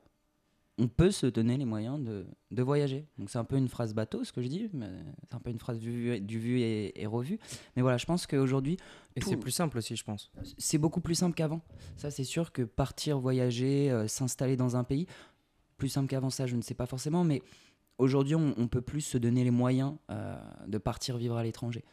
on 0.79 0.89
peut 0.89 1.11
se 1.11 1.27
donner 1.27 1.57
les 1.57 1.65
moyens 1.65 2.01
de, 2.01 2.63
voyager. 2.63 3.07
Donc 3.19 3.31
c'est 3.31 3.39
un 3.39 3.45
peu 3.45 3.57
une 3.57 3.69
phrase 3.69 3.95
bateau, 3.95 4.25
ce 4.25 4.33
que 4.33 4.43
je 4.43 4.49
dis, 4.49 4.69
mais 4.73 4.89
c'est 5.29 5.35
un 5.35 5.39
peu 5.39 5.51
une 5.51 5.59
phrase 5.59 5.79
du, 5.79 6.21
du 6.21 6.39
vu 6.39 6.61
et, 6.61 7.07
revu. 7.07 7.39
Mais 7.77 7.83
voilà, 7.83 7.99
je 7.99 8.07
pense 8.07 8.27
qu'aujourd'hui... 8.27 8.79
Et 9.17 9.21
c'est 9.21 9.37
plus 9.37 9.51
simple 9.51 9.79
aussi, 9.79 9.97
je 9.97 10.05
pense. 10.05 10.31
C'est 10.59 10.79
beaucoup 10.79 11.01
plus 11.01 11.15
simple 11.15 11.35
qu'avant. 11.35 11.61
Ça, 11.97 12.11
c'est 12.11 12.25
sûr 12.25 12.53
que 12.53 12.63
partir, 12.63 13.19
voyager, 13.19 13.91
euh, 13.91 14.09
s'installer 14.09 14.57
dans 14.57 14.77
un 14.77 14.85
pays, 14.85 15.07
plus 15.77 15.89
simple 15.89 16.09
qu'avant 16.09 16.31
ça, 16.31 16.47
je 16.47 16.57
ne 16.57 16.63
sais 16.63 16.75
pas 16.75 16.87
forcément, 16.87 17.25
mais 17.25 17.43
aujourd'hui, 17.99 18.35
on, 18.35 18.69
peut 18.69 18.81
plus 18.81 19.03
se 19.03 19.19
donner 19.19 19.45
les 19.45 19.51
moyens 19.51 19.95
euh, 20.11 20.37
de 20.67 20.79
partir 20.79 21.17
vivre 21.17 21.37
à 21.37 21.43
l'étranger. 21.43 21.85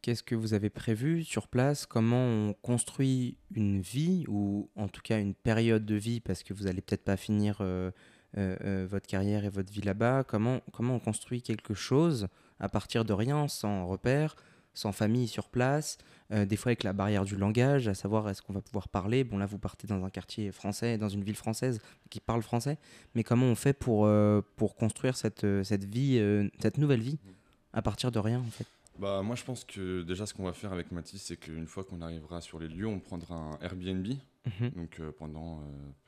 Qu'est-ce 0.00 0.22
que 0.22 0.36
vous 0.36 0.54
avez 0.54 0.70
prévu 0.70 1.24
sur 1.24 1.48
place? 1.48 1.84
Comment 1.84 2.24
on 2.24 2.54
construit 2.62 3.36
une 3.54 3.80
vie 3.80 4.24
ou 4.28 4.70
en 4.76 4.86
tout 4.86 5.00
cas 5.02 5.18
une 5.18 5.34
période 5.34 5.84
de 5.84 5.96
vie? 5.96 6.20
Parce 6.20 6.44
que 6.44 6.54
vous 6.54 6.64
n'allez 6.64 6.82
peut-être 6.82 7.02
pas 7.02 7.16
finir 7.16 7.58
euh, 7.60 7.90
euh, 8.36 8.56
euh, 8.64 8.86
votre 8.88 9.08
carrière 9.08 9.44
et 9.44 9.48
votre 9.48 9.72
vie 9.72 9.80
là-bas. 9.80 10.22
Comment, 10.22 10.60
comment 10.72 10.94
on 10.94 11.00
construit 11.00 11.42
quelque 11.42 11.74
chose 11.74 12.28
à 12.60 12.68
partir 12.68 13.04
de 13.04 13.12
rien, 13.12 13.48
sans 13.48 13.86
repère, 13.86 14.36
sans 14.72 14.92
famille 14.92 15.26
sur 15.26 15.48
place, 15.48 15.98
des 16.30 16.56
fois 16.56 16.70
avec 16.70 16.84
la 16.84 16.92
barrière 16.92 17.24
du 17.24 17.36
langage, 17.36 17.88
à 17.88 17.94
savoir 17.94 18.28
est-ce 18.28 18.42
qu'on 18.42 18.52
va 18.52 18.60
pouvoir 18.60 18.88
parler? 18.88 19.24
Bon 19.24 19.38
là 19.38 19.46
vous 19.46 19.58
partez 19.58 19.88
dans 19.88 20.04
un 20.04 20.10
quartier 20.10 20.52
français, 20.52 20.98
dans 20.98 21.08
une 21.08 21.24
ville 21.24 21.36
française 21.36 21.80
qui 22.10 22.20
parle 22.20 22.42
français, 22.42 22.78
mais 23.14 23.24
comment 23.24 23.46
on 23.46 23.54
fait 23.54 23.72
pour, 23.72 24.08
pour 24.56 24.76
construire 24.76 25.16
cette, 25.16 25.46
cette 25.64 25.84
vie, 25.84 26.20
cette 26.60 26.78
nouvelle 26.78 27.00
vie 27.00 27.18
à 27.72 27.82
partir 27.82 28.12
de 28.12 28.18
rien 28.18 28.38
en 28.40 28.50
fait? 28.50 28.66
Bah, 28.98 29.22
moi, 29.22 29.36
je 29.36 29.44
pense 29.44 29.64
que 29.64 30.02
déjà, 30.02 30.26
ce 30.26 30.34
qu'on 30.34 30.44
va 30.44 30.52
faire 30.52 30.72
avec 30.72 30.90
Mathis, 30.90 31.22
c'est 31.22 31.36
qu'une 31.36 31.66
fois 31.66 31.84
qu'on 31.84 32.00
arrivera 32.02 32.40
sur 32.40 32.58
les 32.58 32.68
lieux, 32.68 32.86
on 32.86 32.98
prendra 32.98 33.36
un 33.36 33.58
Airbnb, 33.60 34.06
mhm. 34.06 34.70
donc 34.70 34.98
euh, 34.98 35.12
pendant 35.12 35.60
euh, 35.60 35.62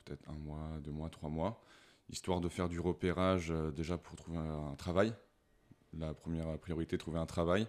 peut-être 0.05 0.29
un 0.29 0.35
mois, 0.35 0.69
deux 0.83 0.91
mois, 0.91 1.09
trois 1.09 1.29
mois, 1.29 1.63
histoire 2.09 2.41
de 2.41 2.49
faire 2.49 2.69
du 2.69 2.81
repérage 2.81 3.53
euh, 3.53 3.71
déjà 3.71 3.97
pour 3.97 4.17
trouver 4.17 4.39
un, 4.39 4.75
travail. 4.75 5.15
La 5.97 6.15
première 6.15 6.59
priorité, 6.59 6.99
trouver 6.99 7.19
un 7.19 7.27
travail. 7.27 7.67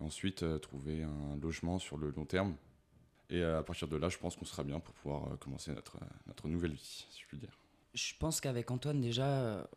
Et 0.00 0.04
ensuite, 0.04 0.44
trouver 0.60 1.02
un 1.02 1.36
logement 1.40 1.78
sur 1.78 1.96
le 1.96 2.10
long 2.10 2.24
terme. 2.24 2.56
Et 3.30 3.42
à 3.42 3.62
partir 3.62 3.86
de 3.86 3.96
là, 3.96 4.08
je 4.08 4.18
pense 4.18 4.34
qu'on 4.34 4.44
sera 4.44 4.64
bien 4.64 4.80
pour 4.80 4.94
pouvoir 4.94 5.38
commencer 5.38 5.72
notre, 5.72 5.98
notre 6.26 6.48
nouvelle 6.48 6.72
vie, 6.72 7.06
si 7.08 7.20
je 7.20 7.26
puis 7.28 7.38
dire. 7.38 7.56
Je 7.94 8.12
pense 8.18 8.40
qu'avec 8.40 8.70
Antoine, 8.72 9.00
déjà, 9.00 9.68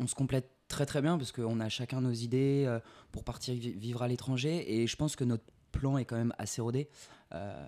on 0.00 0.06
se 0.06 0.14
complète 0.14 0.50
très 0.68 0.86
très 0.86 1.02
bien 1.02 1.18
parce 1.18 1.32
qu'on 1.32 1.60
a 1.60 1.68
chacun 1.68 2.00
nos 2.00 2.12
idées 2.12 2.64
euh, 2.66 2.78
pour 3.12 3.24
partir 3.24 3.54
vivre 3.54 4.02
à 4.02 4.08
l'étranger 4.08 4.80
et 4.80 4.86
je 4.86 4.96
pense 4.96 5.16
que 5.16 5.24
notre 5.24 5.44
plan 5.72 5.98
est 5.98 6.04
quand 6.04 6.16
même 6.16 6.34
assez 6.38 6.60
rodé. 6.60 6.88
Euh, 7.32 7.66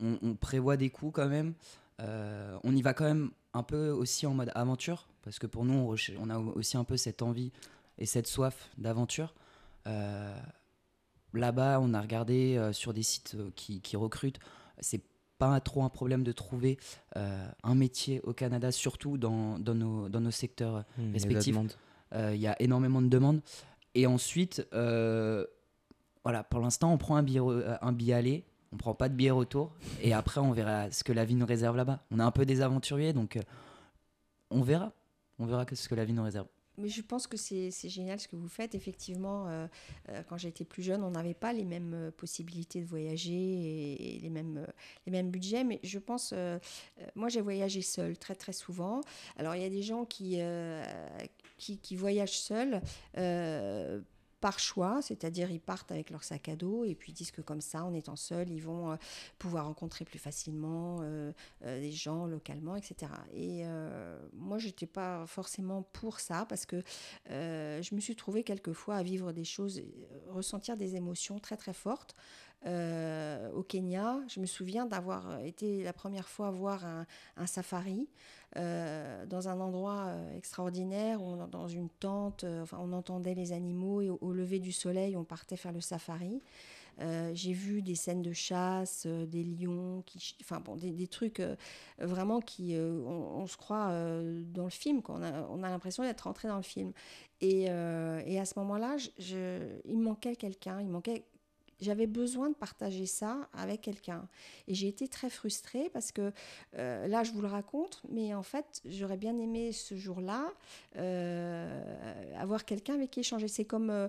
on, 0.00 0.34
prévoit 0.34 0.76
des 0.76 0.90
coûts 0.90 1.10
quand 1.10 1.28
même. 1.28 1.54
on 1.98 2.74
y 2.74 2.82
va 2.82 2.94
quand 2.94 3.04
même 3.04 3.30
un 3.52 3.62
peu 3.62 3.90
aussi 3.90 4.26
en 4.26 4.34
mode 4.34 4.50
aventure, 4.54 5.08
parce 5.22 5.38
que 5.38 5.46
pour 5.46 5.64
nous, 5.64 5.94
on, 6.18 6.30
a 6.30 6.38
aussi 6.38 6.76
un 6.76 6.84
peu 6.84 6.96
cette 6.96 7.22
envie 7.22 7.52
et 7.98 8.06
cette 8.06 8.26
soif 8.26 8.70
d'aventure. 8.78 9.34
Là-bas, 11.32 11.78
on 11.80 11.94
a 11.94 12.00
regardé 12.00 12.70
sur 12.72 12.92
des 12.92 13.02
sites 13.02 13.36
qui, 13.54 13.80
qui 13.80 13.96
recrutent. 13.96 14.38
C'est 14.80 15.02
pas 15.40 15.58
trop 15.60 15.82
un 15.82 15.88
problème 15.88 16.22
de 16.22 16.32
trouver 16.32 16.78
euh, 17.16 17.48
un 17.62 17.74
métier 17.74 18.20
au 18.24 18.34
Canada, 18.34 18.70
surtout 18.70 19.16
dans, 19.16 19.58
dans, 19.58 19.74
nos, 19.74 20.10
dans 20.10 20.20
nos, 20.20 20.30
secteurs 20.30 20.84
mmh, 20.98 21.12
respectifs. 21.12 21.56
Euh, 22.14 22.32
il 22.34 22.40
y 22.40 22.46
a 22.46 22.60
énormément 22.60 23.00
de 23.00 23.08
demandes. 23.08 23.40
Et 23.94 24.06
ensuite, 24.06 24.66
euh, 24.74 25.46
voilà, 26.24 26.44
pour 26.44 26.60
l'instant, 26.60 26.92
on 26.92 26.98
prend 26.98 27.16
un 27.16 27.22
billet, 27.22 27.40
un 27.80 27.92
billet 27.92 28.12
aller, 28.12 28.44
on 28.70 28.76
prend 28.76 28.94
pas 28.94 29.08
de 29.08 29.14
billet 29.14 29.30
retour, 29.30 29.72
et 30.02 30.12
après, 30.12 30.40
on 30.42 30.52
verra 30.52 30.90
ce 30.90 31.02
que 31.02 31.12
la 31.12 31.24
vie 31.24 31.34
nous 31.34 31.46
réserve 31.46 31.74
là-bas. 31.74 32.00
On 32.10 32.20
est 32.20 32.22
un 32.22 32.30
peu 32.30 32.44
des 32.44 32.60
aventuriers, 32.60 33.14
donc 33.14 33.38
on 34.50 34.60
verra. 34.60 34.92
On 35.38 35.46
verra 35.46 35.64
ce 35.72 35.88
que 35.88 35.94
la 35.94 36.04
vie 36.04 36.12
nous 36.12 36.22
réserve. 36.22 36.46
Mais 36.80 36.88
je 36.88 37.02
pense 37.02 37.26
que 37.26 37.36
c'est 37.36 37.70
génial 37.88 38.18
ce 38.18 38.28
que 38.28 38.36
vous 38.36 38.48
faites. 38.48 38.74
Effectivement, 38.74 39.46
euh, 39.48 39.66
euh, 40.08 40.22
quand 40.28 40.36
j'étais 40.38 40.64
plus 40.64 40.82
jeune, 40.82 41.02
on 41.02 41.10
n'avait 41.10 41.34
pas 41.34 41.52
les 41.52 41.64
mêmes 41.64 41.94
euh, 41.94 42.10
possibilités 42.10 42.80
de 42.80 42.86
voyager 42.86 43.32
et, 43.32 44.18
les, 44.20 44.30
mêmes, 44.30 44.66
les 45.06 45.12
mêmes 45.12 45.30
budgets. 45.30 45.64
Mais 45.64 45.80
je 45.82 45.98
pense, 45.98 46.34
moi 47.14 47.28
j'ai 47.28 47.40
voyagé 47.40 47.82
seule 47.82 48.16
très 48.16 48.34
très 48.34 48.52
souvent. 48.52 49.00
Alors 49.36 49.54
il 49.54 49.62
y 49.62 49.64
a 49.64 49.70
des 49.70 49.82
gens 49.82 50.04
qui, 50.04 50.40
qui, 51.58 51.78
qui, 51.78 51.96
voyagent 51.96 52.38
seuls 52.38 52.80
par 54.40 54.58
choix, 54.58 55.02
c'est-à-dire 55.02 55.50
ils 55.50 55.60
partent 55.60 55.92
avec 55.92 56.10
leur 56.10 56.24
sac 56.24 56.48
à 56.48 56.56
dos 56.56 56.84
et 56.84 56.94
puis 56.94 57.12
disent 57.12 57.30
que 57.30 57.42
comme 57.42 57.60
ça, 57.60 57.84
en 57.84 57.92
étant 57.92 58.16
seuls, 58.16 58.50
ils 58.50 58.62
vont 58.62 58.92
euh, 58.92 58.96
pouvoir 59.38 59.66
rencontrer 59.66 60.04
plus 60.04 60.18
facilement 60.18 60.98
euh, 61.02 61.32
euh, 61.64 61.80
des 61.80 61.92
gens 61.92 62.26
localement, 62.26 62.76
etc. 62.76 63.12
Et 63.34 63.64
moi, 64.32 64.58
je 64.58 64.66
n'étais 64.66 64.86
pas 64.86 65.26
forcément 65.26 65.82
pour 65.92 66.20
ça 66.20 66.46
parce 66.48 66.66
que 66.66 66.82
je 67.28 67.94
me 67.94 68.00
suis 68.00 68.16
trouvée 68.16 68.42
quelquefois 68.42 68.96
à 68.96 69.02
vivre 69.02 69.32
des 69.32 69.44
choses, 69.44 69.82
ressentir 70.28 70.76
des 70.76 70.96
émotions 70.96 71.38
très 71.38 71.56
très 71.56 71.74
fortes. 71.74 72.16
Au 72.66 73.62
Kenya. 73.62 74.20
Je 74.28 74.40
me 74.40 74.46
souviens 74.46 74.86
d'avoir 74.86 75.40
été 75.40 75.82
la 75.82 75.92
première 75.92 76.28
fois 76.28 76.50
voir 76.50 76.84
un 77.36 77.46
safari 77.46 78.08
euh, 78.56 79.26
dans 79.26 79.48
un 79.48 79.60
endroit 79.60 80.06
euh, 80.08 80.36
extraordinaire, 80.36 81.20
dans 81.20 81.68
une 81.68 81.88
tente, 81.88 82.42
euh, 82.42 82.62
enfin, 82.62 82.78
on 82.80 82.92
entendait 82.92 83.34
les 83.34 83.52
animaux 83.52 84.00
et 84.00 84.10
au, 84.10 84.32
lever 84.32 84.58
du 84.58 84.72
soleil, 84.72 85.16
on 85.16 85.22
partait 85.22 85.56
faire 85.56 85.72
le 85.72 85.80
safari. 85.80 86.42
j'ai 87.32 87.52
vu 87.52 87.80
des 87.80 87.94
scènes 87.94 88.22
de 88.22 88.32
chasse, 88.32 89.06
des 89.06 89.44
lions, 89.44 90.02
enfin 90.42 90.60
bon, 90.60 90.76
des, 90.76 91.06
trucs 91.06 91.40
vraiment 91.98 92.40
qui, 92.40 92.76
on, 92.76 93.46
se 93.46 93.56
croit 93.56 93.88
dans 94.52 94.64
le 94.64 94.70
film, 94.70 95.00
On 95.08 95.22
a, 95.22 95.46
on 95.48 95.62
a 95.62 95.70
l'impression 95.70 96.02
d'être 96.02 96.22
rentré 96.22 96.48
dans 96.48 96.56
le 96.56 96.62
film. 96.62 96.92
Et, 97.40 97.62
et 97.62 98.38
à 98.38 98.44
ce 98.44 98.58
moment-là, 98.58 98.96
il 99.18 99.98
manquait 99.98 100.36
quelqu'un, 100.36 100.80
il 100.80 100.88
manquait 100.88 101.24
j'avais 101.80 102.06
besoin 102.06 102.50
de 102.50 102.54
partager 102.54 103.06
ça 103.06 103.48
avec 103.52 103.80
quelqu'un. 103.80 104.28
Et 104.68 104.74
j'ai 104.74 104.88
été 104.88 105.08
très 105.08 105.30
frustrée 105.30 105.90
parce 105.92 106.12
que 106.12 106.32
euh, 106.76 107.06
là, 107.06 107.22
je 107.22 107.32
vous 107.32 107.40
le 107.40 107.48
raconte, 107.48 108.02
mais 108.10 108.34
en 108.34 108.42
fait, 108.42 108.82
j'aurais 108.84 109.16
bien 109.16 109.38
aimé 109.38 109.72
ce 109.72 109.96
jour-là 109.96 110.52
euh, 110.96 112.32
avoir 112.38 112.64
quelqu'un 112.64 112.94
avec 112.94 113.10
qui 113.10 113.20
échanger. 113.20 113.48
C'est 113.48 113.64
comme 113.64 113.90
euh, 113.90 114.08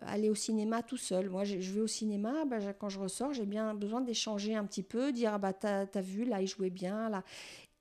aller 0.00 0.30
au 0.30 0.34
cinéma 0.34 0.82
tout 0.82 0.96
seul. 0.96 1.28
Moi, 1.30 1.44
je, 1.44 1.56
vais 1.56 1.80
au 1.80 1.86
cinéma, 1.86 2.44
bah, 2.44 2.72
quand 2.72 2.88
je 2.88 2.98
ressors, 2.98 3.32
j'ai 3.32 3.46
bien 3.46 3.74
besoin 3.74 4.00
d'échanger 4.00 4.54
un 4.54 4.64
petit 4.64 4.82
peu, 4.82 5.12
dire 5.12 5.34
ah 5.34 5.38
bah 5.38 5.52
t'as 5.52 5.86
as 5.92 6.00
vu, 6.00 6.24
là, 6.24 6.40
il 6.40 6.48
jouait 6.48 6.70
bien, 6.70 7.08
là. 7.08 7.22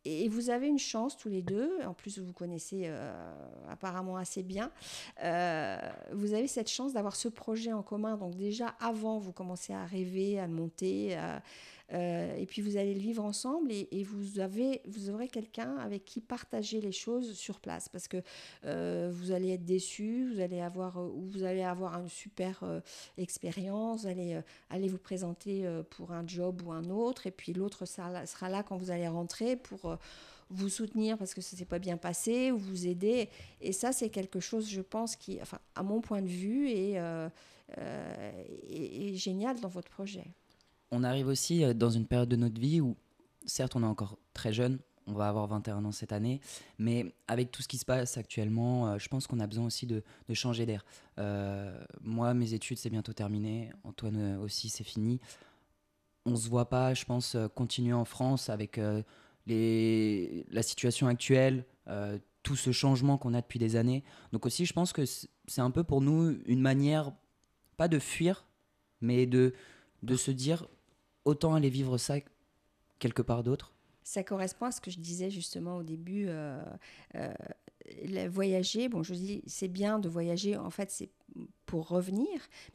Et 0.06 0.28
vous 0.28 0.50
avez 0.50 0.68
une 0.68 0.80
chance 0.80 1.18
tous 1.18 1.30
les 1.30 1.42
deux, 1.42 1.80
en 1.86 1.94
plus 1.94 2.20
vous 2.20 2.26
vous 2.26 2.34
connaissez 2.34 2.84
euh, 2.88 3.14
apparemment 3.70 4.18
assez 4.18 4.44
bien, 4.44 4.72
euh, 5.24 5.78
vous 6.12 6.34
avez 6.34 6.48
cette 6.48 6.70
chance 6.70 6.94
d'avoir 6.94 7.16
ce 7.16 7.30
projet 7.30 7.72
en 7.72 7.84
commun. 7.84 8.18
Donc 8.18 8.36
déjà 8.36 8.76
avant, 8.82 9.18
vous 9.18 9.32
commencez 9.32 9.74
à 9.74 9.86
rêver, 9.86 10.40
à 10.40 10.48
monter, 10.48 11.18
euh, 11.92 12.36
et 12.38 12.46
puis 12.46 12.62
vous 12.62 12.78
allez 12.78 12.94
le 12.94 13.00
vivre 13.00 13.24
ensemble 13.24 13.72
et, 13.72 14.04
vous, 14.04 14.40
avez, 14.40 14.82
vous 14.86 15.10
aurez 15.10 15.28
quelqu'un 15.28 15.76
avec 15.78 16.06
qui 16.06 16.22
partager 16.22 16.82
les 16.82 16.92
choses 16.92 17.34
sur 17.34 17.60
place. 17.60 17.90
Parce 17.90 18.08
que 18.08 18.22
euh, 18.66 19.12
vous 19.14 19.32
allez 19.32 19.52
être 19.54 19.66
déçu, 19.66 20.32
vous 20.34 20.40
allez 20.40 20.62
avoir, 20.62 21.00
euh, 21.00 21.12
vous 21.14 21.44
allez 21.44 21.64
avoir 21.64 22.00
une 22.00 22.10
super 22.10 22.64
expérience, 23.18 24.04
vous 24.04 24.08
allez 24.08 24.40
aller 24.70 24.88
vous 24.88 24.98
présenter 24.98 25.68
pour 25.92 26.12
un 26.12 26.26
job 26.28 26.62
ou 26.66 26.72
un 26.72 26.90
autre. 26.90 27.28
Et 27.28 27.32
puis 27.32 27.54
l'autre 27.54 27.86
sera, 27.86 28.10
là 28.50 28.64
quand 28.64 28.78
vous 28.78 28.92
allez 28.92 29.08
rentrer 29.08 29.56
pour 29.56 29.98
vous 30.50 30.70
soutenir 30.70 31.18
parce 31.18 31.34
que 31.34 31.42
ça 31.42 31.58
s'est 31.58 31.66
pas 31.66 31.80
bien 31.80 31.98
passé 31.98 32.52
ou 32.52 32.58
vous 32.58 32.88
aider. 32.88 33.30
Et 33.62 33.72
ça, 33.72 33.92
c'est 33.92 34.10
quelque 34.10 34.40
chose, 34.40 34.70
je 34.70 34.82
pense, 34.82 35.16
qui, 35.16 35.40
enfin, 35.42 35.60
à 35.76 35.84
mon 35.84 36.02
point 36.02 36.22
de 36.22 36.28
vue, 36.28 36.70
est, 36.70 37.00
est 37.78 39.16
génial 39.16 39.60
dans 39.60 39.70
votre 39.70 39.90
projet 39.90 40.26
on 40.94 41.04
arrive 41.04 41.28
aussi 41.28 41.64
euh, 41.64 41.74
dans 41.74 41.90
une 41.90 42.06
période 42.06 42.30
de 42.30 42.36
notre 42.36 42.62
vie 42.62 42.80
où, 42.80 42.96
certes, 43.46 43.76
on 43.76 43.84
est 43.84 43.88
encore 43.88 44.18
très 44.34 44.54
jeune, 44.54 44.80
on 45.08 45.14
va 45.14 45.28
avoir 45.28 45.48
21 45.48 45.84
ans 45.84 45.92
cette 45.92 46.14
année, 46.14 46.40
mais 46.78 47.14
avec 47.28 47.52
tout 47.52 47.62
ce 47.62 47.68
qui 47.68 47.78
se 47.78 47.84
passe 47.84 48.18
actuellement, 48.18 48.88
euh, 48.88 49.00
je 49.00 49.10
pense 49.10 49.28
qu'on 49.28 49.40
a 49.40 49.48
besoin 49.48 49.66
aussi 49.66 49.88
de, 49.88 50.04
changer 50.34 50.66
d'air. 50.66 50.86
Euh, 51.18 51.84
moi, 52.02 52.34
mes 52.34 52.54
études, 52.54 52.78
c'est 52.78 52.92
bientôt 52.92 53.12
terminé, 53.12 53.72
Antoine 53.84 54.38
aussi, 54.38 54.70
c'est 54.70 54.84
fini. 54.84 55.20
On 56.26 56.36
se 56.36 56.48
voit 56.48 56.70
pas, 56.70 56.94
je 56.94 57.04
pense, 57.06 57.36
continuer 57.56 57.94
en 57.94 58.06
France 58.06 58.50
avec 58.50 58.80
les, 59.46 60.46
la 60.52 60.64
situation 60.64 61.08
actuelle, 61.08 61.66
tout 62.44 62.56
ce 62.56 62.72
changement 62.72 63.18
qu'on 63.18 63.34
a 63.34 63.42
depuis 63.42 63.60
des 63.60 63.76
années. 63.76 64.06
Donc 64.32 64.46
aussi, 64.46 64.66
je 64.66 64.72
pense 64.72 64.94
que 64.94 65.04
c'est 65.06 65.60
un 65.62 65.70
peu 65.70 65.84
pour 65.84 66.00
nous 66.00 66.40
une 66.46 66.62
manière, 66.62 67.12
pas 67.76 67.90
de 67.90 68.00
fuir, 68.00 68.46
mais 69.02 69.26
de, 69.26 69.54
de 70.02 70.16
se 70.16 70.32
dire 70.32 70.66
autant 71.26 71.56
aller 71.56 71.70
vivre 71.70 71.98
ça 71.98 72.16
quelque 73.00 73.22
part 73.22 73.44
d'autre? 73.44 73.74
Ça 74.04 74.24
correspond 74.24 74.66
à 74.66 74.72
ce 74.72 74.82
que 74.82 74.92
je 74.92 75.00
disais 75.00 75.30
justement 75.30 75.78
au 75.78 75.84
début. 75.84 76.26
Euh, 76.28 76.62
euh, 77.16 77.34
voyager, 78.30 78.90
bon, 78.90 79.04
je 79.04 79.14
dis, 79.14 79.44
c'est 79.46 79.68
bien 79.68 80.00
de 80.00 80.10
voyager, 80.10 80.58
en 80.58 80.70
fait, 80.70 80.92
c'est 80.92 81.10
pour 81.66 81.88
revenir, 81.88 82.28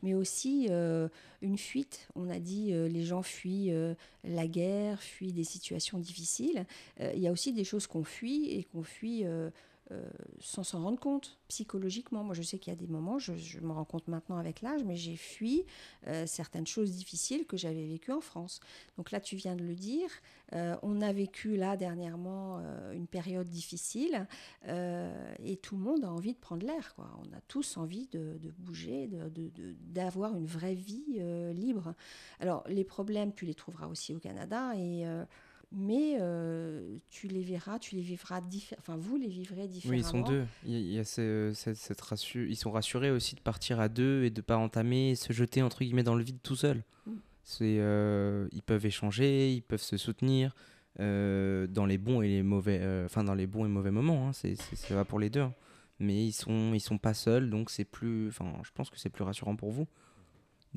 mais 0.03 0.15
aussi 0.15 0.67
euh, 0.71 1.09
une 1.43 1.59
fuite. 1.59 2.09
On 2.15 2.29
a 2.29 2.39
dit 2.39 2.73
les 2.73 3.05
gens 3.05 3.23
fuient 3.23 3.71
la 4.25 4.47
guerre, 4.47 5.01
fuient 5.01 5.33
des 5.33 5.45
situations 5.45 5.99
difficiles. 5.99 6.67
Il 7.01 7.21
y 7.21 7.29
a 7.29 7.33
aussi 7.33 7.53
des 7.53 7.65
choses 7.65 7.87
qu'on 7.87 8.05
fuit 8.05 8.51
et 8.51 8.65
qu'on 8.65 8.83
fuit 8.83 9.25
euh, 9.90 10.03
sans 10.40 10.64
s'en 10.64 10.83
rendre 10.83 11.01
compte 11.01 11.38
psychologiquement. 11.48 12.22
Moi, 12.22 12.35
je 12.35 12.42
sais 12.42 12.59
qu'il 12.59 12.70
y 12.70 12.77
a 12.77 12.79
des 12.79 12.87
moments, 12.87 13.18
je, 13.18 13.33
me 13.61 13.72
rends 13.72 13.87
compte 13.87 14.07
maintenant 14.07 14.37
avec 14.37 14.61
l'âge, 14.61 14.85
mais 14.85 14.96
j'ai 14.96 15.16
fui 15.16 15.64
euh, 16.07 16.27
certaines 16.27 16.66
choses 16.66 16.92
difficiles 16.92 17.46
que 17.46 17.57
j'avais 17.57 17.87
vécues 17.87 18.12
en 18.12 18.20
France. 18.20 18.61
Donc 18.98 19.11
là, 19.12 19.20
tu 19.20 19.37
viens 19.37 19.57
de 19.57 19.62
le 19.62 19.74
dire, 19.74 20.11
euh, 20.53 20.77
on 20.83 21.01
a 21.01 21.11
vécu 21.12 21.57
là 21.57 21.79
dernièrement 21.79 22.61
une 22.92 23.07
période 23.07 23.48
difficile 23.48 24.27
et 24.66 25.57
tout 25.57 25.77
le 25.77 25.83
monde 25.83 26.05
a 26.05 26.11
envie 26.11 26.35
de 26.35 26.38
prendre 26.38 26.66
l'air. 26.66 26.94
On 26.98 27.37
a 27.37 27.40
tous 27.48 27.77
envie 27.77 28.09
de, 28.09 28.38
bouger, 28.59 29.09
d'avoir 29.81 30.33
de, 30.33 30.38
une 30.38 30.46
vraie 30.46 30.74
vie 30.74 31.20
libre. 31.55 31.94
Alors, 32.40 32.62
les 32.68 32.85
problèmes, 32.85 33.33
tu 33.33 33.46
les 33.46 33.55
trouveras 33.55 33.87
aussi 33.87 34.14
au 34.14 34.18
Canada 34.18 34.74
et 34.77 35.05
mais 35.70 36.16
euh, 36.18 36.98
tu 37.11 37.28
les 37.28 37.42
verras, 37.42 37.78
tu 37.78 37.94
les 37.94 38.00
vivras 38.00 38.40
enfin 38.78 38.96
vous 38.96 39.16
les 39.16 39.28
vivrez 39.28 39.68
différemment. 39.68 39.98
Oui, 39.98 40.07
ils 40.07 40.11
sont 40.11 40.20
deux. 40.22 40.46
Il 40.64 40.92
y 40.92 40.98
a 40.98 41.04
cette, 41.04 42.02
ils 42.35 42.57
sont 42.57 42.70
rassurés 42.70 43.11
aussi 43.11 43.35
de 43.35 43.40
partir 43.40 43.78
à 43.78 43.88
deux 43.88 44.24
et 44.24 44.31
de 44.31 44.40
pas 44.40 44.57
entamer, 44.57 45.14
se 45.14 45.33
jeter 45.33 45.61
entre 45.62 45.81
guillemets 45.81 46.02
dans 46.02 46.14
le 46.14 46.24
vide 46.24 46.38
tout 46.42 46.57
seul. 46.57 46.83
Mm. 47.07 47.12
C'est, 47.44 47.76
euh, 47.81 48.48
ils 48.52 48.62
peuvent 48.62 48.87
échanger, 48.87 49.52
ils 49.52 49.62
peuvent 49.62 49.83
se 49.83 49.98
soutenir 49.98 50.54
euh, 51.00 51.66
dans 51.66 51.87
les 51.87 51.98
bons 51.98 52.22
et 52.22 52.28
les 52.28 52.42
mauvais, 52.42 52.81
enfin 53.04 53.24
dans 53.24 53.35
les 53.35 53.46
bons 53.46 53.66
et 53.66 53.68
mauvais 53.68 53.90
moments. 53.90 54.28
Hein. 54.28 54.33
c'est, 54.33 54.57
ça 54.57 54.94
va 54.94 55.04
pour 55.04 55.18
les 55.18 55.28
deux. 55.28 55.40
Hein. 55.40 55.54
Mais 55.98 56.24
ils 56.26 56.33
sont, 56.33 56.72
ils 56.74 56.81
sont 56.81 56.98
pas 56.98 57.14
seuls, 57.14 57.50
donc 57.50 57.70
c'est 57.70 57.85
plus, 57.85 58.28
enfin, 58.28 58.52
je 58.62 58.70
pense 58.72 58.88
que 58.88 58.98
c'est 58.98 59.11
plus 59.11 59.24
rassurant 59.24 59.57
pour 59.57 59.70
vous 59.70 59.88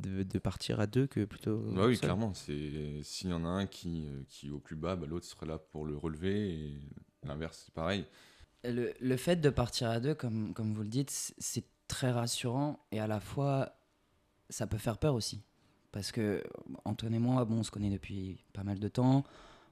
de, 0.02 0.40
partir 0.40 0.80
à 0.80 0.88
deux 0.88 1.08
que 1.08 1.26
plutôt. 1.26 1.58
Bah 1.74 1.86
oui, 1.88 1.98
clairement. 1.98 2.34
C'est 2.34 3.02
s'il 3.04 3.30
y 3.30 3.34
en 3.34 3.46
a 3.46 3.48
un 3.48 3.68
qui, 3.68 4.08
euh, 4.08 4.24
qui 4.28 4.48
est 4.48 4.52
au 4.52 4.60
plus 4.60 4.76
bas, 4.76 4.96
bah, 4.96 5.08
l'autre 5.08 5.26
serait 5.26 5.46
là 5.46 5.58
pour 5.58 5.86
le 5.86 5.96
relever 5.96 6.54
et 6.54 6.80
l'inverse, 7.24 7.64
c'est 7.66 7.74
pareil. 7.74 8.06
Le, 8.64 8.94
le, 9.00 9.18
fait 9.18 9.38
de 9.38 9.50
partir 9.50 9.90
à 9.90 10.00
deux, 10.00 10.14
comme, 10.14 10.54
comme 10.54 10.74
vous 10.74 10.84
le 10.84 10.90
dites, 10.90 11.34
c'est 11.38 11.66
très 11.88 12.12
rassurant 12.12 12.80
et 12.92 13.00
à 13.00 13.08
la 13.08 13.20
fois 13.20 13.76
ça 14.50 14.68
peut 14.68 14.78
faire 14.78 14.98
peur 14.98 15.16
aussi. 15.16 15.42
Parce 15.92 16.12
que 16.12 16.44
Antoine 16.86 17.14
et 17.14 17.20
moi, 17.20 17.44
bon, 17.46 17.60
on 17.60 17.64
se 17.64 17.72
connaît 17.72 17.90
depuis 17.90 18.46
pas 18.54 18.64
mal 18.64 18.80
de 18.80 18.88
temps, 18.88 19.24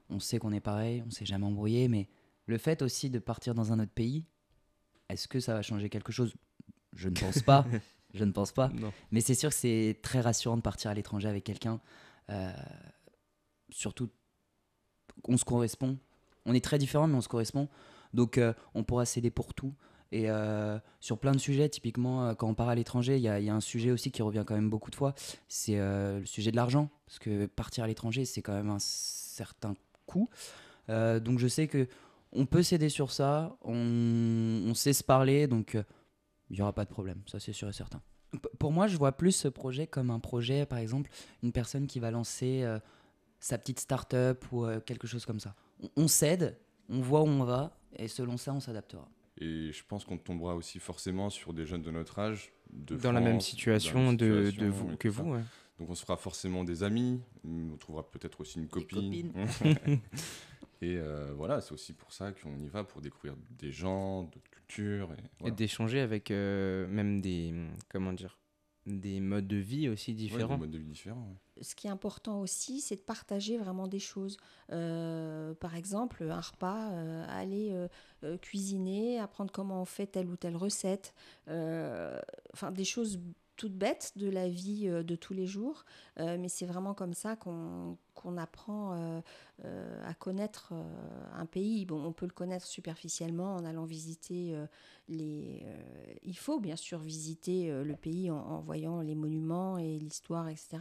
on 0.08 0.18
sait 0.18 0.38
qu'on 0.38 0.52
est 0.52 0.60
pareil, 0.60 1.02
on 1.06 1.10
s'est 1.10 1.24
jamais 1.24 1.46
embrouillé, 1.46 1.88
mais 1.88 2.08
le 2.46 2.58
fait 2.58 2.82
aussi 2.82 3.10
de 3.10 3.18
partir 3.18 3.54
dans 3.54 3.72
un 3.72 3.78
autre 3.78 3.92
pays, 3.92 4.24
est-ce 5.08 5.28
que 5.28 5.40
ça 5.40 5.54
va 5.54 5.62
changer 5.62 5.88
quelque 5.88 6.12
chose? 6.12 6.34
Je 6.94 7.08
ne 7.08 7.14
pense 7.14 7.42
pas. 7.42 7.64
je 8.14 8.24
ne 8.24 8.32
pense 8.32 8.52
pas. 8.52 8.70
Mais 9.10 9.20
c'est 9.20 9.34
sûr 9.34 9.50
que 9.50 9.56
c'est 9.56 9.98
très 10.02 10.20
rassurant 10.20 10.56
de 10.56 10.62
partir 10.62 10.90
à 10.90 10.94
l'étranger 10.94 11.28
avec 11.28 11.44
quelqu'un. 11.44 11.80
Euh, 12.30 12.52
surtout, 13.70 14.08
on 15.26 15.36
se 15.36 15.44
correspond. 15.44 15.98
on 16.46 16.54
est 16.54 16.64
très 16.64 16.78
différents, 16.78 17.06
mais 17.06 17.16
on 17.16 17.20
se 17.20 17.28
correspond. 17.28 17.68
Donc, 18.14 18.40
on 18.74 18.82
pourra 18.82 19.04
s'aider 19.04 19.30
pour 19.30 19.54
tout. 19.54 19.74
Et 20.12 20.26
sur 20.98 21.18
plein 21.18 21.32
de 21.32 21.38
sujets, 21.38 21.68
typiquement, 21.68 22.34
quand 22.34 22.48
on 22.48 22.54
part 22.54 22.68
à 22.68 22.74
l'étranger, 22.74 23.16
il 23.16 23.20
y, 23.20 23.44
y, 23.44 23.50
a 23.50 23.54
un 23.54 23.60
sujet 23.60 23.90
aussi 23.92 24.10
qui 24.10 24.22
revient 24.22 24.44
quand 24.46 24.54
même 24.54 24.70
beaucoup 24.70 24.90
de 24.90 24.96
fois, 24.96 25.14
c'est 25.48 25.76
le 25.76 26.24
sujet 26.24 26.50
de 26.50 26.56
l'argent. 26.56 26.90
Parce 27.06 27.18
que 27.18 27.46
partir 27.46 27.84
à 27.84 27.86
l'étranger, 27.86 28.24
c'est 28.24 28.42
quand 28.42 28.54
même 28.54 28.70
un 28.70 28.80
certain 28.80 29.74
coût. 30.06 30.28
donc 30.88 31.38
je 31.38 31.46
sais 31.46 31.68
que 31.68 31.86
on 32.32 32.46
peut 32.46 32.62
s'aider 32.62 32.88
sur 32.88 33.10
ça, 33.12 33.56
on, 33.62 34.62
on, 34.66 34.74
sait 34.74 34.92
se 34.92 35.02
parler, 35.02 35.46
donc 35.46 35.76
il 36.50 36.56
n'y 36.56 36.62
aura 36.62 36.72
pas 36.72 36.84
de 36.84 36.90
problème, 36.90 37.22
ça 37.26 37.40
c'est 37.40 37.52
sûr 37.52 37.68
et 37.68 37.72
certain. 37.72 38.02
Pour 38.58 38.72
moi, 38.72 38.86
je 38.86 38.96
vois 38.96 39.12
plus 39.12 39.32
ce 39.32 39.48
projet 39.48 39.86
comme 39.86 40.10
un 40.10 40.20
projet, 40.20 40.66
par 40.66 40.78
exemple, 40.78 41.10
une 41.42 41.52
personne 41.52 41.86
qui 41.86 41.98
va 41.98 42.10
lancer 42.10 42.62
euh, 42.62 42.78
sa 43.40 43.58
petite 43.58 43.80
start-up 43.80 44.44
ou 44.52 44.64
euh, 44.64 44.80
quelque 44.80 45.06
chose 45.06 45.26
comme 45.26 45.40
ça. 45.40 45.56
On, 45.96 46.06
s'aide, 46.06 46.56
on 46.88 47.00
voit 47.00 47.22
où 47.22 47.26
on 47.26 47.44
va, 47.44 47.76
et 47.96 48.06
selon 48.06 48.36
ça, 48.36 48.52
on 48.52 48.60
s'adaptera. 48.60 49.08
Et 49.40 49.72
je 49.72 49.82
pense 49.84 50.04
qu'on 50.04 50.18
tombera 50.18 50.54
aussi 50.54 50.78
forcément 50.78 51.30
sur 51.30 51.52
des 51.52 51.66
jeunes 51.66 51.82
de 51.82 51.90
notre 51.90 52.18
âge. 52.18 52.52
De 52.72 52.96
dans, 52.96 53.10
la 53.10 53.20
même 53.20 53.40
situation, 53.40 54.12
de, 54.12 54.52
de, 54.56 54.66
vous, 54.66 54.96
que 54.96 55.08
vous. 55.08 55.34
Donc 55.78 55.88
on 55.88 55.94
se 55.94 56.02
fera 56.02 56.16
forcément 56.16 56.62
des 56.62 56.82
amis, 56.82 57.20
on 57.42 57.76
trouvera 57.78 58.08
peut-être 58.08 58.42
aussi 58.42 58.58
une 58.58 58.68
copine. 58.68 59.32
et 60.82 60.98
euh, 60.98 61.32
voilà, 61.34 61.62
c'est 61.62 61.72
aussi 61.72 61.94
pour 61.94 62.12
ça 62.12 62.32
qu'on 62.32 62.58
y 62.58 62.68
va, 62.68 62.84
pour 62.84 63.00
découvrir 63.00 63.34
des 63.58 63.72
gens, 63.72 64.24
d'autres 64.24 64.49
Et, 65.44 65.50
d'échanger 65.50 66.00
avec 66.00 66.30
euh, 66.30 66.86
même 66.88 67.20
des, 67.20 67.54
comment 67.88 68.12
dire, 68.12 68.38
des 68.86 69.20
modes 69.20 69.46
de 69.46 69.56
vie 69.56 69.88
aussi 69.88 70.14
différents. 70.14 70.58
modes 70.58 70.70
de 70.70 70.78
vie 70.78 70.86
différents 70.86 71.36
Ce 71.60 71.74
qui 71.74 71.86
est 71.86 71.90
important 71.90 72.40
aussi, 72.40 72.80
c'est 72.80 72.96
de 72.96 73.02
partager 73.02 73.58
vraiment 73.58 73.86
des 73.86 73.98
choses. 73.98 74.36
Euh, 74.72 75.54
par 75.54 75.76
exemple, 75.76 76.24
un 76.24 76.40
repas, 76.40 76.88
aller 77.28 77.74
cuisiner, 78.40 79.18
apprendre 79.18 79.52
comment 79.52 79.82
on 79.82 79.86
fait 79.86 80.06
telle 80.06 80.28
ou 80.28 80.36
telle 80.36 80.56
recette. 80.56 81.14
Enfin, 81.46 82.70
des 82.72 82.84
choses 82.84 83.20
toute 83.60 83.76
bête 83.76 84.12
de 84.16 84.30
la 84.30 84.48
vie 84.48 84.88
euh, 84.88 85.02
de 85.02 85.16
tous 85.16 85.34
les 85.34 85.46
jours, 85.46 85.84
euh, 86.18 86.38
mais 86.40 86.48
c'est 86.48 86.64
vraiment 86.64 86.94
comme 86.94 87.12
ça 87.12 87.36
qu'on 87.36 87.98
apprend 88.38 89.20
euh, 89.64 90.08
à 90.08 90.14
connaître 90.14 90.72
un 91.34 91.44
pays. 91.44 91.84
Bon, 91.84 92.02
on 92.02 92.12
peut 92.12 92.24
le 92.24 92.32
connaître 92.32 92.64
superficiellement 92.64 93.56
en 93.56 93.66
allant 93.66 93.84
visiter 93.84 94.56
les. 95.08 95.62
il 96.22 96.38
faut 96.38 96.58
bien 96.58 96.76
sûr 96.76 97.00
visiter 97.00 97.70
le 97.70 97.96
pays 97.96 98.30
en, 98.30 98.60
voyant 98.60 99.02
les 99.02 99.14
monuments 99.14 99.76
et 99.76 99.98
l'histoire, 99.98 100.48
etc. 100.48 100.78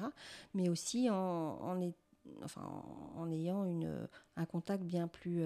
Mais 0.54 0.70
aussi 0.70 1.10
en, 1.10 1.16
en 1.16 3.32
ayant 3.32 3.66
une, 3.66 4.08
un 4.38 4.46
contact 4.46 4.84
bien 4.84 5.08
plus 5.08 5.44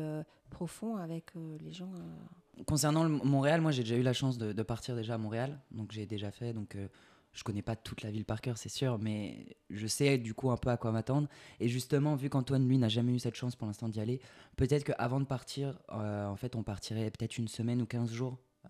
profond 0.51 0.97
avec 0.97 1.33
les 1.59 1.71
gens. 1.71 1.91
Concernant 2.67 3.09
Montréal, 3.09 3.61
moi 3.61 3.71
j'ai 3.71 3.83
déjà 3.83 3.97
eu 3.97 4.03
la 4.03 4.13
chance 4.13 4.37
de, 4.37 4.51
de, 4.51 4.63
partir 4.63 4.95
déjà 4.95 5.15
à 5.15 5.17
Montréal, 5.17 5.59
donc 5.71 5.91
j'ai 5.91 6.05
déjà 6.05 6.31
fait 6.31 6.53
donc 6.53 6.77
je 7.33 7.43
connais 7.43 7.63
pas 7.63 7.75
toute 7.75 8.03
la 8.03 8.11
ville 8.11 8.25
par 8.25 8.41
cœur, 8.41 8.57
c'est 8.57 8.69
sûr, 8.69 8.99
mais 8.99 9.57
je 9.71 9.87
sais 9.87 10.17
du 10.19 10.33
coup 10.35 10.51
un 10.51 10.57
peu 10.57 10.69
à 10.69 10.77
quoi 10.77 10.91
m'attendre. 10.91 11.27
Et 11.59 11.67
justement, 11.67 12.15
vu 12.15 12.29
qu'Antoine, 12.29 12.67
lui, 12.67 12.77
n'a 12.77 12.89
jamais 12.89 13.13
eu 13.13 13.19
cette 13.19 13.35
chance 13.35 13.55
pour 13.55 13.65
l'instant 13.65 13.89
d'y 13.89 13.99
aller, 13.99 14.21
peut-être 14.55 14.83
qu'avant 14.83 15.19
de 15.19 15.25
partir, 15.25 15.79
euh, 15.91 16.27
en 16.27 16.35
fait, 16.35 16.55
on 16.55 16.63
partirait 16.63 17.09
peut-être 17.09 17.37
une 17.37 17.47
semaine 17.47 17.81
ou 17.81 17.85
15 17.87 18.11
jours. 18.11 18.37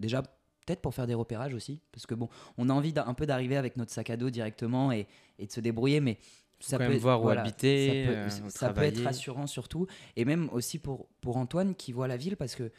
déjà, 0.00 0.22
peut-être 0.22 0.82
pour 0.82 0.94
faire 0.94 1.06
des 1.06 1.14
repérages 1.14 1.54
aussi, 1.54 1.80
parce 1.92 2.06
que 2.06 2.16
bon, 2.16 2.28
on 2.58 2.68
a 2.70 2.72
envie 2.72 2.92
un 2.96 3.14
peu 3.14 3.24
d'arriver 3.24 3.56
avec 3.56 3.76
notre 3.76 3.92
sac 3.92 4.10
à 4.10 4.16
dos 4.16 4.30
directement 4.30 4.90
et, 4.90 5.06
et 5.38 5.46
de 5.46 5.52
se 5.52 5.60
débrouiller, 5.60 6.00
mais 6.00 6.18
ça 6.58 6.78
peut 6.78 6.96
voir 6.96 7.22
où 7.22 7.28
habiter, 7.28 8.28
ça, 8.48 8.72
peut, 8.72 8.82
être 8.82 9.02
rassurant 9.02 9.46
surtout, 9.46 9.86
et 10.16 10.24
même 10.24 10.48
aussi 10.50 10.80
pour, 10.80 11.08
pour 11.20 11.36
Antoine 11.36 11.76
qui 11.76 11.92
voit 11.92 12.08
la 12.08 12.16
ville, 12.16 12.36
parce 12.36 12.56
que 12.56 12.72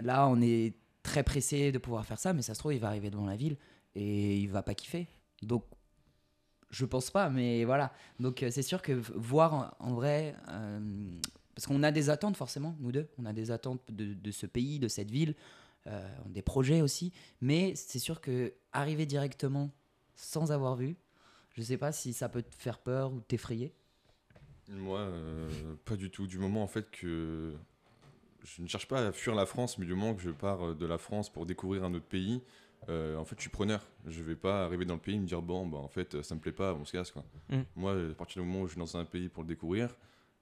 là, 0.00 0.26
on 0.28 0.40
est 0.40 0.76
très 1.02 1.24
pressé 1.24 1.72
de 1.72 1.78
pouvoir 1.78 2.06
faire 2.06 2.18
ça, 2.18 2.32
mais 2.32 2.40
ça 2.40 2.54
se 2.54 2.60
trouve, 2.60 2.72
il 2.72 2.80
va 2.80 2.88
arriver 2.88 3.10
devant 3.10 3.26
la 3.26 3.36
ville 3.36 3.58
et 3.94 4.38
il 4.38 4.50
va 4.50 4.62
pas 4.62 4.74
kiffer. 4.74 5.06
Donc, 5.42 5.64
je 6.72 6.86
pense 6.86 7.10
pas, 7.10 7.28
mais 7.28 7.64
voilà. 7.64 7.92
Donc, 8.18 8.42
euh, 8.42 8.50
c'est 8.50 8.62
sûr 8.62 8.82
que 8.82 8.92
voir 8.92 9.76
en, 9.78 9.94
vrai, 9.94 10.34
euh, 10.48 10.80
parce 11.54 11.66
qu'on 11.66 11.82
a 11.82 11.92
des 11.92 12.10
attentes 12.10 12.36
forcément, 12.36 12.76
nous 12.80 12.92
deux, 12.92 13.08
on 13.18 13.26
a 13.26 13.32
des 13.32 13.50
attentes 13.50 13.82
de, 13.90 14.30
ce 14.30 14.46
pays, 14.46 14.78
de 14.78 14.88
cette 14.88 15.10
ville, 15.10 15.34
euh, 15.86 16.08
des 16.26 16.42
projets 16.42 16.80
aussi, 16.80 17.12
mais 17.40 17.74
c'est 17.76 17.98
sûr 17.98 18.20
que 18.20 18.54
arriver 18.72 19.06
directement 19.06 19.70
sans 20.16 20.50
avoir 20.50 20.76
vu, 20.76 20.96
je 21.54 21.62
sais 21.62 21.76
pas 21.76 21.92
si 21.92 22.12
ça 22.12 22.28
peut 22.28 22.42
te 22.42 22.56
faire 22.56 22.78
peur 22.78 23.12
ou 23.12 23.20
t'effrayer. 23.20 23.74
Moi, 24.68 25.10
pas 25.84 25.96
du 25.96 26.10
tout. 26.10 26.26
Du 26.26 26.38
moment 26.38 26.62
en 26.62 26.66
fait 26.66 26.90
que 26.90 27.52
je 28.44 28.62
ne 28.62 28.68
cherche 28.68 28.88
pas 28.88 29.08
à 29.08 29.12
fuir 29.12 29.34
la 29.34 29.44
France, 29.44 29.76
mais 29.76 29.84
du 29.84 29.94
moment 29.94 30.14
que 30.14 30.22
je 30.22 30.30
pars 30.30 30.74
de 30.74 30.86
la 30.86 30.96
France 30.96 31.30
pour 31.30 31.44
découvrir 31.44 31.84
un 31.84 31.92
autre 31.92 32.06
pays, 32.06 32.40
euh, 32.88 33.16
en 33.16 33.24
fait, 33.24 33.36
je 33.36 33.42
suis 33.42 33.50
preneur. 33.50 33.86
Je 34.06 34.22
vais 34.22 34.36
pas 34.36 34.64
arriver 34.64 34.84
dans 34.84 34.94
le 34.94 35.00
pays 35.00 35.16
et 35.16 35.18
me 35.18 35.26
dire 35.26 35.42
bon, 35.42 35.66
bah, 35.66 35.78
en 35.78 35.88
fait, 35.88 36.22
ça 36.22 36.34
me 36.34 36.40
plaît 36.40 36.52
pas, 36.52 36.74
on 36.74 36.84
se 36.84 36.92
casse. 36.92 37.10
Quoi. 37.10 37.24
Mm. 37.50 37.60
Moi, 37.76 37.92
à 38.10 38.14
partir 38.14 38.42
du 38.42 38.48
moment 38.48 38.62
où 38.62 38.66
je 38.66 38.72
suis 38.72 38.80
dans 38.80 38.96
un 38.96 39.04
pays 39.04 39.28
pour 39.28 39.42
le 39.42 39.48
découvrir, 39.48 39.94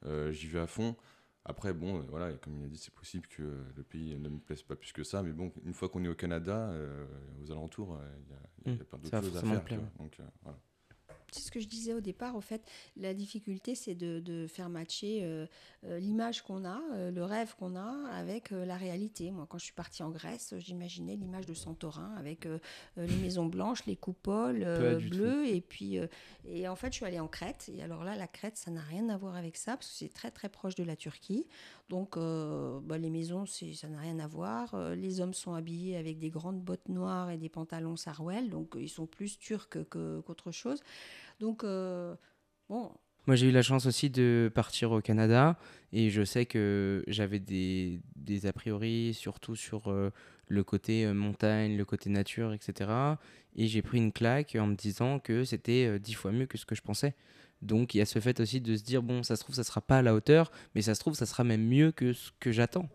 euh, 0.07 0.33
j'y 0.33 0.47
vais 0.47 0.61
à 0.61 0.67
fond. 0.67 0.97
Après, 1.45 1.73
bon, 1.73 1.99
euh, 1.99 2.03
voilà, 2.09 2.33
comme 2.35 2.59
il 2.59 2.65
a 2.65 2.69
dit, 2.69 2.79
c'est 2.79 2.95
possible 2.95 3.27
que 3.27 3.43
le 3.77 3.83
pays 3.83 4.17
ne 4.19 4.29
me 4.29 4.39
plaise 4.39 4.63
pas 4.63 4.77
plus 4.77 4.93
que 4.93 5.05
ça. 5.05 5.23
Mais 5.23 5.33
bon, 5.33 5.53
une 5.65 5.75
fois 5.75 5.89
qu'on 5.89 6.05
est 6.05 6.09
au 6.09 6.15
Canada, 6.15 6.73
aux 7.43 7.51
alentours, 7.51 7.99
il 8.67 8.73
y, 8.73 8.73
a, 8.73 8.75
mm. 8.75 8.79
plein 8.85 8.99
d'autres 8.99 9.23
choses 9.23 9.37
à 9.37 9.41
faire. 9.41 9.81
Donc, 9.99 10.19
voilà 10.43 10.59
c'est 11.33 11.43
ce 11.43 11.51
que 11.51 11.61
je 11.61 11.69
disais 11.69 11.95
au 11.95 12.01
départ, 12.01 12.37
au 12.37 12.41
fait, 12.41 12.63
la 12.97 13.15
difficulté, 13.15 13.75
c'est 13.75 13.95
de, 13.95 14.47
faire 14.49 14.69
matcher 14.69 15.21
euh, 15.23 15.47
euh, 15.85 15.99
l'image 15.99 16.43
qu'on 16.43 16.65
a, 16.65 16.81
euh, 16.93 17.11
le 17.11 17.25
rêve 17.25 17.55
qu'on 17.57 17.77
a 17.77 18.09
avec 18.13 18.51
la 18.51 18.77
réalité. 18.77 19.31
Moi, 19.31 19.47
quand 19.49 19.59
je 19.59 19.65
suis 19.65 19.73
partie 19.73 20.03
en 20.03 20.11
Grèce, 20.11 20.55
j'imaginais 20.59 21.17
l'image 21.17 21.47
de 21.47 21.55
Santorin 21.55 22.15
avec 22.17 22.47
les 22.97 23.17
maisons 23.17 23.47
blanches, 23.47 23.87
les 23.87 23.97
coupoles 23.97 24.65
bleues, 25.09 25.47
et 25.47 25.61
puis, 25.61 25.99
et 26.49 26.69
en 26.69 26.77
fait, 26.77 26.89
je 26.89 26.97
suis 26.97 27.05
allée 27.05 27.21
en 27.21 27.29
Crète. 27.29 27.71
Et 27.75 27.83
alors 27.83 28.05
là, 28.05 28.17
la 28.17 28.27
Crète, 28.27 28.57
ça 28.57 28.71
n'a 28.71 28.81
rien 28.81 29.09
à 29.09 29.17
voir 29.17 29.37
avec 29.37 29.57
ça, 29.57 29.77
parce 29.77 29.89
que 29.89 29.95
c'est 29.95 30.13
très 30.13 30.31
très 30.31 30.49
proche 30.49 30.75
de 30.75 30.85
la 30.85 30.97
Turquie. 30.97 31.47
Donc, 31.89 32.17
bah, 32.17 32.99
les 32.99 33.11
maisons, 33.11 33.47
ça 33.47 33.89
n'a 33.89 33.99
rien 33.99 34.19
à 34.19 34.27
voir. 34.27 34.77
les 34.95 35.21
hommes 35.21 35.35
sont 35.35 35.55
habillés 35.55 35.97
avec 35.97 36.19
des 36.19 36.31
grandes 36.31 36.61
bottes 36.61 36.89
noires 36.89 37.31
et 37.31 37.39
des 37.39 37.49
pantalons 37.49 37.97
sarouel, 37.97 38.51
donc 38.51 38.77
ils 38.79 38.89
sont 38.89 39.07
plus 39.07 39.39
turcs 39.39 39.69
qu'autre 39.89 40.51
chose. 40.53 40.81
Donc, 41.41 41.65
euh, 41.65 42.15
bon. 42.69 42.93
Moi, 43.27 43.37
j'ai 43.37 43.49
eu 43.49 43.53
la 43.53 43.63
chance 43.63 43.87
aussi 43.87 44.11
de 44.11 44.51
partir 44.55 44.93
au 44.93 45.01
Canada 45.01 45.59
et 45.93 46.11
je 46.11 46.23
sais 46.23 46.47
que 46.47 47.03
j'avais 47.07 47.39
des, 47.39 48.01
des, 48.17 48.47
a 48.47 48.53
priori, 48.53 49.15
surtout 49.15 49.57
sur 49.57 49.91
euh, 49.91 50.11
le 50.49 50.65
côté 50.65 51.05
euh, 51.05 51.15
montagne, 51.15 51.77
le 51.77 51.85
côté 51.85 52.11
nature, 52.11 52.53
etc. 52.53 52.91
Et 53.57 53.67
j'ai 53.67 53.83
pris 53.83 53.99
une 53.99 54.13
claque 54.13 54.57
en 54.59 54.67
me 54.67 54.75
disant 54.75 55.19
que 55.19 55.45
c'était 55.45 55.99
dix 55.99 56.15
fois 56.15 56.33
mieux 56.33 56.47
que 56.47 56.59
ce 56.59 56.67
que 56.67 56.75
je 56.75 56.83
pensais. 56.83 57.15
Donc, 57.63 57.95
il 57.95 57.99
y 57.99 58.01
a 58.01 58.07
ce 58.07 58.19
fait 58.21 58.41
aussi 58.41 58.61
de 58.61 58.77
se 58.77 58.83
dire, 58.83 59.03
bon, 59.03 59.23
ça 59.23 59.37
se 59.37 59.43
trouve, 59.43 59.55
ça 59.55 59.65
sera 59.65 59.81
pas 59.81 59.99
à 59.99 60.03
la 60.03 60.15
hauteur, 60.15 60.51
mais 60.75 60.83
ça 60.83 60.95
se 60.95 61.01
trouve, 61.01 61.15
ça 61.15 61.27
sera 61.27 61.45
même 61.45 61.67
mieux 61.67 61.93
que 61.93 62.13
ce 62.13 62.31
que 62.41 62.53
j'attends. 62.53 62.89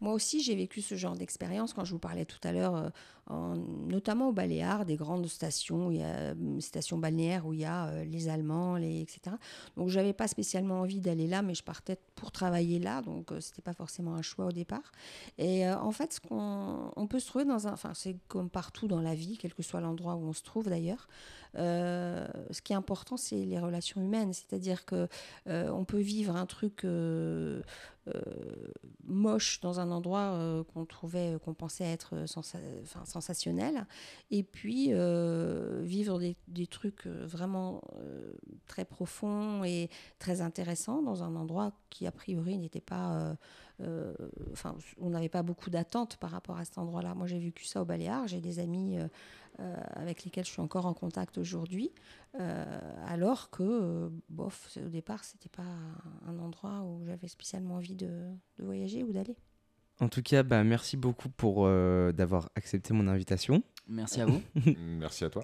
Moi 0.00 0.12
aussi, 0.12 0.42
j'ai 0.42 0.54
vécu 0.54 0.80
ce 0.80 0.94
genre 0.94 1.16
d'expérience 1.16 1.72
quand 1.72 1.84
je 1.84 1.92
vous 1.92 1.98
parlais 1.98 2.24
tout 2.24 2.38
à 2.44 2.52
l'heure 2.52 2.92
notamment 3.30 4.28
au 4.28 4.32
Baléares, 4.32 4.84
des 4.84 4.96
grandes 4.96 5.26
stations, 5.26 5.90
il 5.90 5.98
y 5.98 6.02
a, 6.02 6.32
hum, 6.32 6.60
stations 6.60 6.98
balnéaires 6.98 7.46
où 7.46 7.52
il 7.52 7.60
y 7.60 7.64
a 7.64 7.88
euh, 7.88 8.04
les 8.04 8.28
Allemands, 8.28 8.76
les, 8.76 9.00
etc. 9.00 9.36
Donc 9.76 9.88
j'avais 9.88 10.12
pas 10.12 10.28
spécialement 10.28 10.80
envie 10.80 11.00
d'aller 11.00 11.26
là, 11.26 11.42
mais 11.42 11.54
je 11.54 11.62
partais 11.62 11.98
pour 12.14 12.32
travailler 12.32 12.78
là, 12.78 13.02
donc 13.02 13.32
euh, 13.32 13.40
c'était 13.40 13.62
pas 13.62 13.74
forcément 13.74 14.14
un 14.14 14.22
choix 14.22 14.46
au 14.46 14.52
départ. 14.52 14.92
Et 15.36 15.66
euh, 15.66 15.78
en 15.78 15.92
fait, 15.92 16.14
ce 16.14 16.20
qu'on 16.20 16.90
on 16.96 17.06
peut 17.06 17.20
se 17.20 17.26
trouver 17.26 17.44
dans 17.44 17.66
un, 17.68 17.72
enfin 17.72 17.92
c'est 17.94 18.16
comme 18.28 18.48
partout 18.48 18.88
dans 18.88 19.00
la 19.00 19.14
vie, 19.14 19.36
quel 19.38 19.54
que 19.54 19.62
soit 19.62 19.80
l'endroit 19.80 20.14
où 20.14 20.24
on 20.24 20.32
se 20.32 20.42
trouve 20.42 20.68
d'ailleurs. 20.68 21.08
ce 21.54 22.62
qui 22.62 22.72
est 22.72 22.76
important, 22.76 23.16
c'est 23.16 23.44
les 23.44 23.58
relations 23.58 24.00
humaines, 24.00 24.32
c'est-à-dire 24.32 24.84
que 24.84 25.08
on 25.46 25.84
peut 25.84 25.98
vivre 25.98 26.36
un 26.36 26.46
truc 26.46 26.86
moche 29.04 29.60
dans 29.60 29.80
un 29.80 29.90
endroit 29.90 30.64
qu'on 30.72 30.84
trouvait, 30.84 31.36
qu'on 31.44 31.54
pensait 31.54 31.84
être 31.84 32.26
sans, 32.26 33.17
sensationnel. 33.20 33.86
Et 34.30 34.42
puis, 34.42 34.88
euh, 34.92 35.82
vivre 35.82 36.20
des, 36.20 36.66
trucs 36.66 37.06
euh, 37.06 37.26
vraiment 37.26 37.80
euh, 37.96 38.32
très 38.66 38.84
profonds 38.84 39.64
et 39.64 39.90
très 40.18 40.40
intéressants 40.40 41.02
dans 41.02 41.22
un 41.22 41.34
endroit 41.34 41.72
qui, 41.90 42.06
a 42.06 42.12
priori, 42.12 42.58
n'était 42.58 42.80
pas. 42.80 43.36
Enfin, 44.52 44.74
on 45.00 45.10
n'avait 45.10 45.28
pas 45.28 45.44
beaucoup 45.44 45.70
d'attentes 45.70 46.16
par 46.16 46.30
rapport 46.30 46.56
à 46.56 46.64
cet 46.64 46.78
endroit-là. 46.78 47.14
Moi, 47.14 47.28
j'ai 47.28 47.38
vécu 47.38 47.64
ça 47.64 47.80
au 47.80 47.84
Baléares. 47.84 48.26
J'ai 48.26 48.40
des 48.40 48.58
amis 48.58 48.98
avec 49.58 50.24
lesquels 50.24 50.44
je 50.44 50.50
suis 50.50 50.60
encore 50.60 50.86
en 50.86 50.94
contact 50.94 51.38
aujourd'hui. 51.38 51.92
alors 53.06 53.50
que, 53.50 54.10
bof, 54.28 54.76
au 54.84 54.88
départ, 54.88 55.22
c'était 55.22 55.48
pas 55.48 55.62
un 56.26 56.38
endroit 56.40 56.82
où 56.82 57.04
j'avais 57.04 57.28
spécialement 57.28 57.76
envie 57.76 57.94
de 57.94 58.10
voyager 58.58 59.04
ou 59.04 59.12
d'aller. 59.12 59.36
En 60.00 60.08
tout 60.08 60.22
cas, 60.22 60.44
bah, 60.44 60.62
merci 60.62 60.96
beaucoup 60.96 61.28
pour 61.28 61.66
euh, 61.66 62.12
d'avoir 62.12 62.50
accepté 62.54 62.94
mon 62.94 63.08
invitation. 63.08 63.62
Merci 63.88 64.20
à 64.20 64.26
vous. 64.26 64.42
merci 64.98 65.24
à 65.24 65.30
toi. 65.30 65.42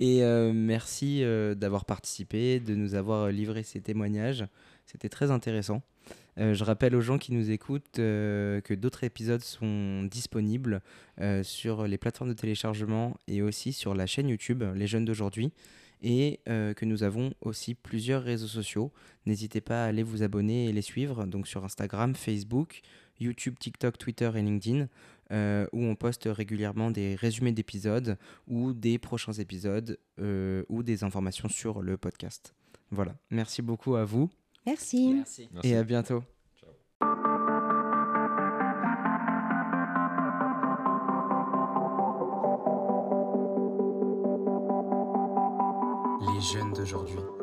Et 0.00 0.22
euh, 0.22 0.52
merci 0.54 1.22
euh, 1.22 1.54
d'avoir 1.54 1.84
participé, 1.84 2.58
de 2.58 2.74
nous 2.74 2.94
avoir 2.94 3.28
livré 3.28 3.62
ces 3.62 3.80
témoignages. 3.82 4.46
C'était 4.86 5.10
très 5.10 5.30
intéressant. 5.30 5.82
je 6.36 6.64
rappelle 6.64 6.94
aux 6.96 7.02
gens 7.02 7.18
qui 7.18 7.32
nous 7.32 7.50
écoutent 7.50 7.92
que 7.96 8.74
d'autres 8.74 9.04
épisodes 9.04 9.42
sont 9.42 10.02
disponibles 10.04 10.82
sur 11.42 11.86
les 11.86 11.98
plateformes 11.98 12.30
de 12.30 12.34
téléchargement 12.34 13.16
et 13.28 13.42
aussi 13.42 13.72
sur 13.72 13.94
la 13.94 14.06
chaîne 14.06 14.28
YouTube 14.28 14.64
Les 14.74 14.86
Jeunes 14.86 15.04
d'aujourd'hui 15.04 15.52
et 16.02 16.40
que 16.44 16.84
nous 16.84 17.04
avons 17.04 17.32
aussi 17.40 17.74
plusieurs 17.74 18.22
réseaux 18.22 18.48
sociaux. 18.48 18.92
N'hésitez 19.24 19.60
pas 19.60 19.84
à 19.84 19.86
aller 19.86 20.02
vous 20.02 20.22
abonner 20.22 20.66
et 20.66 20.72
les 20.72 20.82
suivre 20.82 21.26
donc 21.26 21.46
sur 21.46 21.64
Instagram, 21.64 22.14
Facebook, 22.16 22.82
YouTube, 23.20 23.58
TikTok, 23.58 23.98
Twitter 23.98 24.30
et 24.34 24.42
LinkedIn. 24.42 24.88
Euh, 25.30 25.66
où 25.72 25.82
on 25.82 25.94
poste 25.94 26.28
régulièrement 26.30 26.90
des 26.90 27.14
résumés 27.14 27.52
d'épisodes 27.52 28.18
ou 28.48 28.74
des 28.74 28.98
prochains 28.98 29.32
épisodes 29.32 29.98
euh, 30.20 30.62
ou 30.68 30.82
des 30.82 31.04
informations 31.04 31.48
sur 31.48 31.80
le 31.80 31.96
podcast. 31.96 32.54
Voilà, 32.90 33.14
merci 33.30 33.62
beaucoup 33.62 33.94
à 33.94 34.04
vous. 34.04 34.28
Merci. 34.66 35.14
merci. 35.14 35.48
Et 35.62 35.74
à 35.74 35.84
bientôt. 35.84 36.22
Les 46.20 46.40
jeunes 46.40 46.74
d'aujourd'hui. 46.74 47.41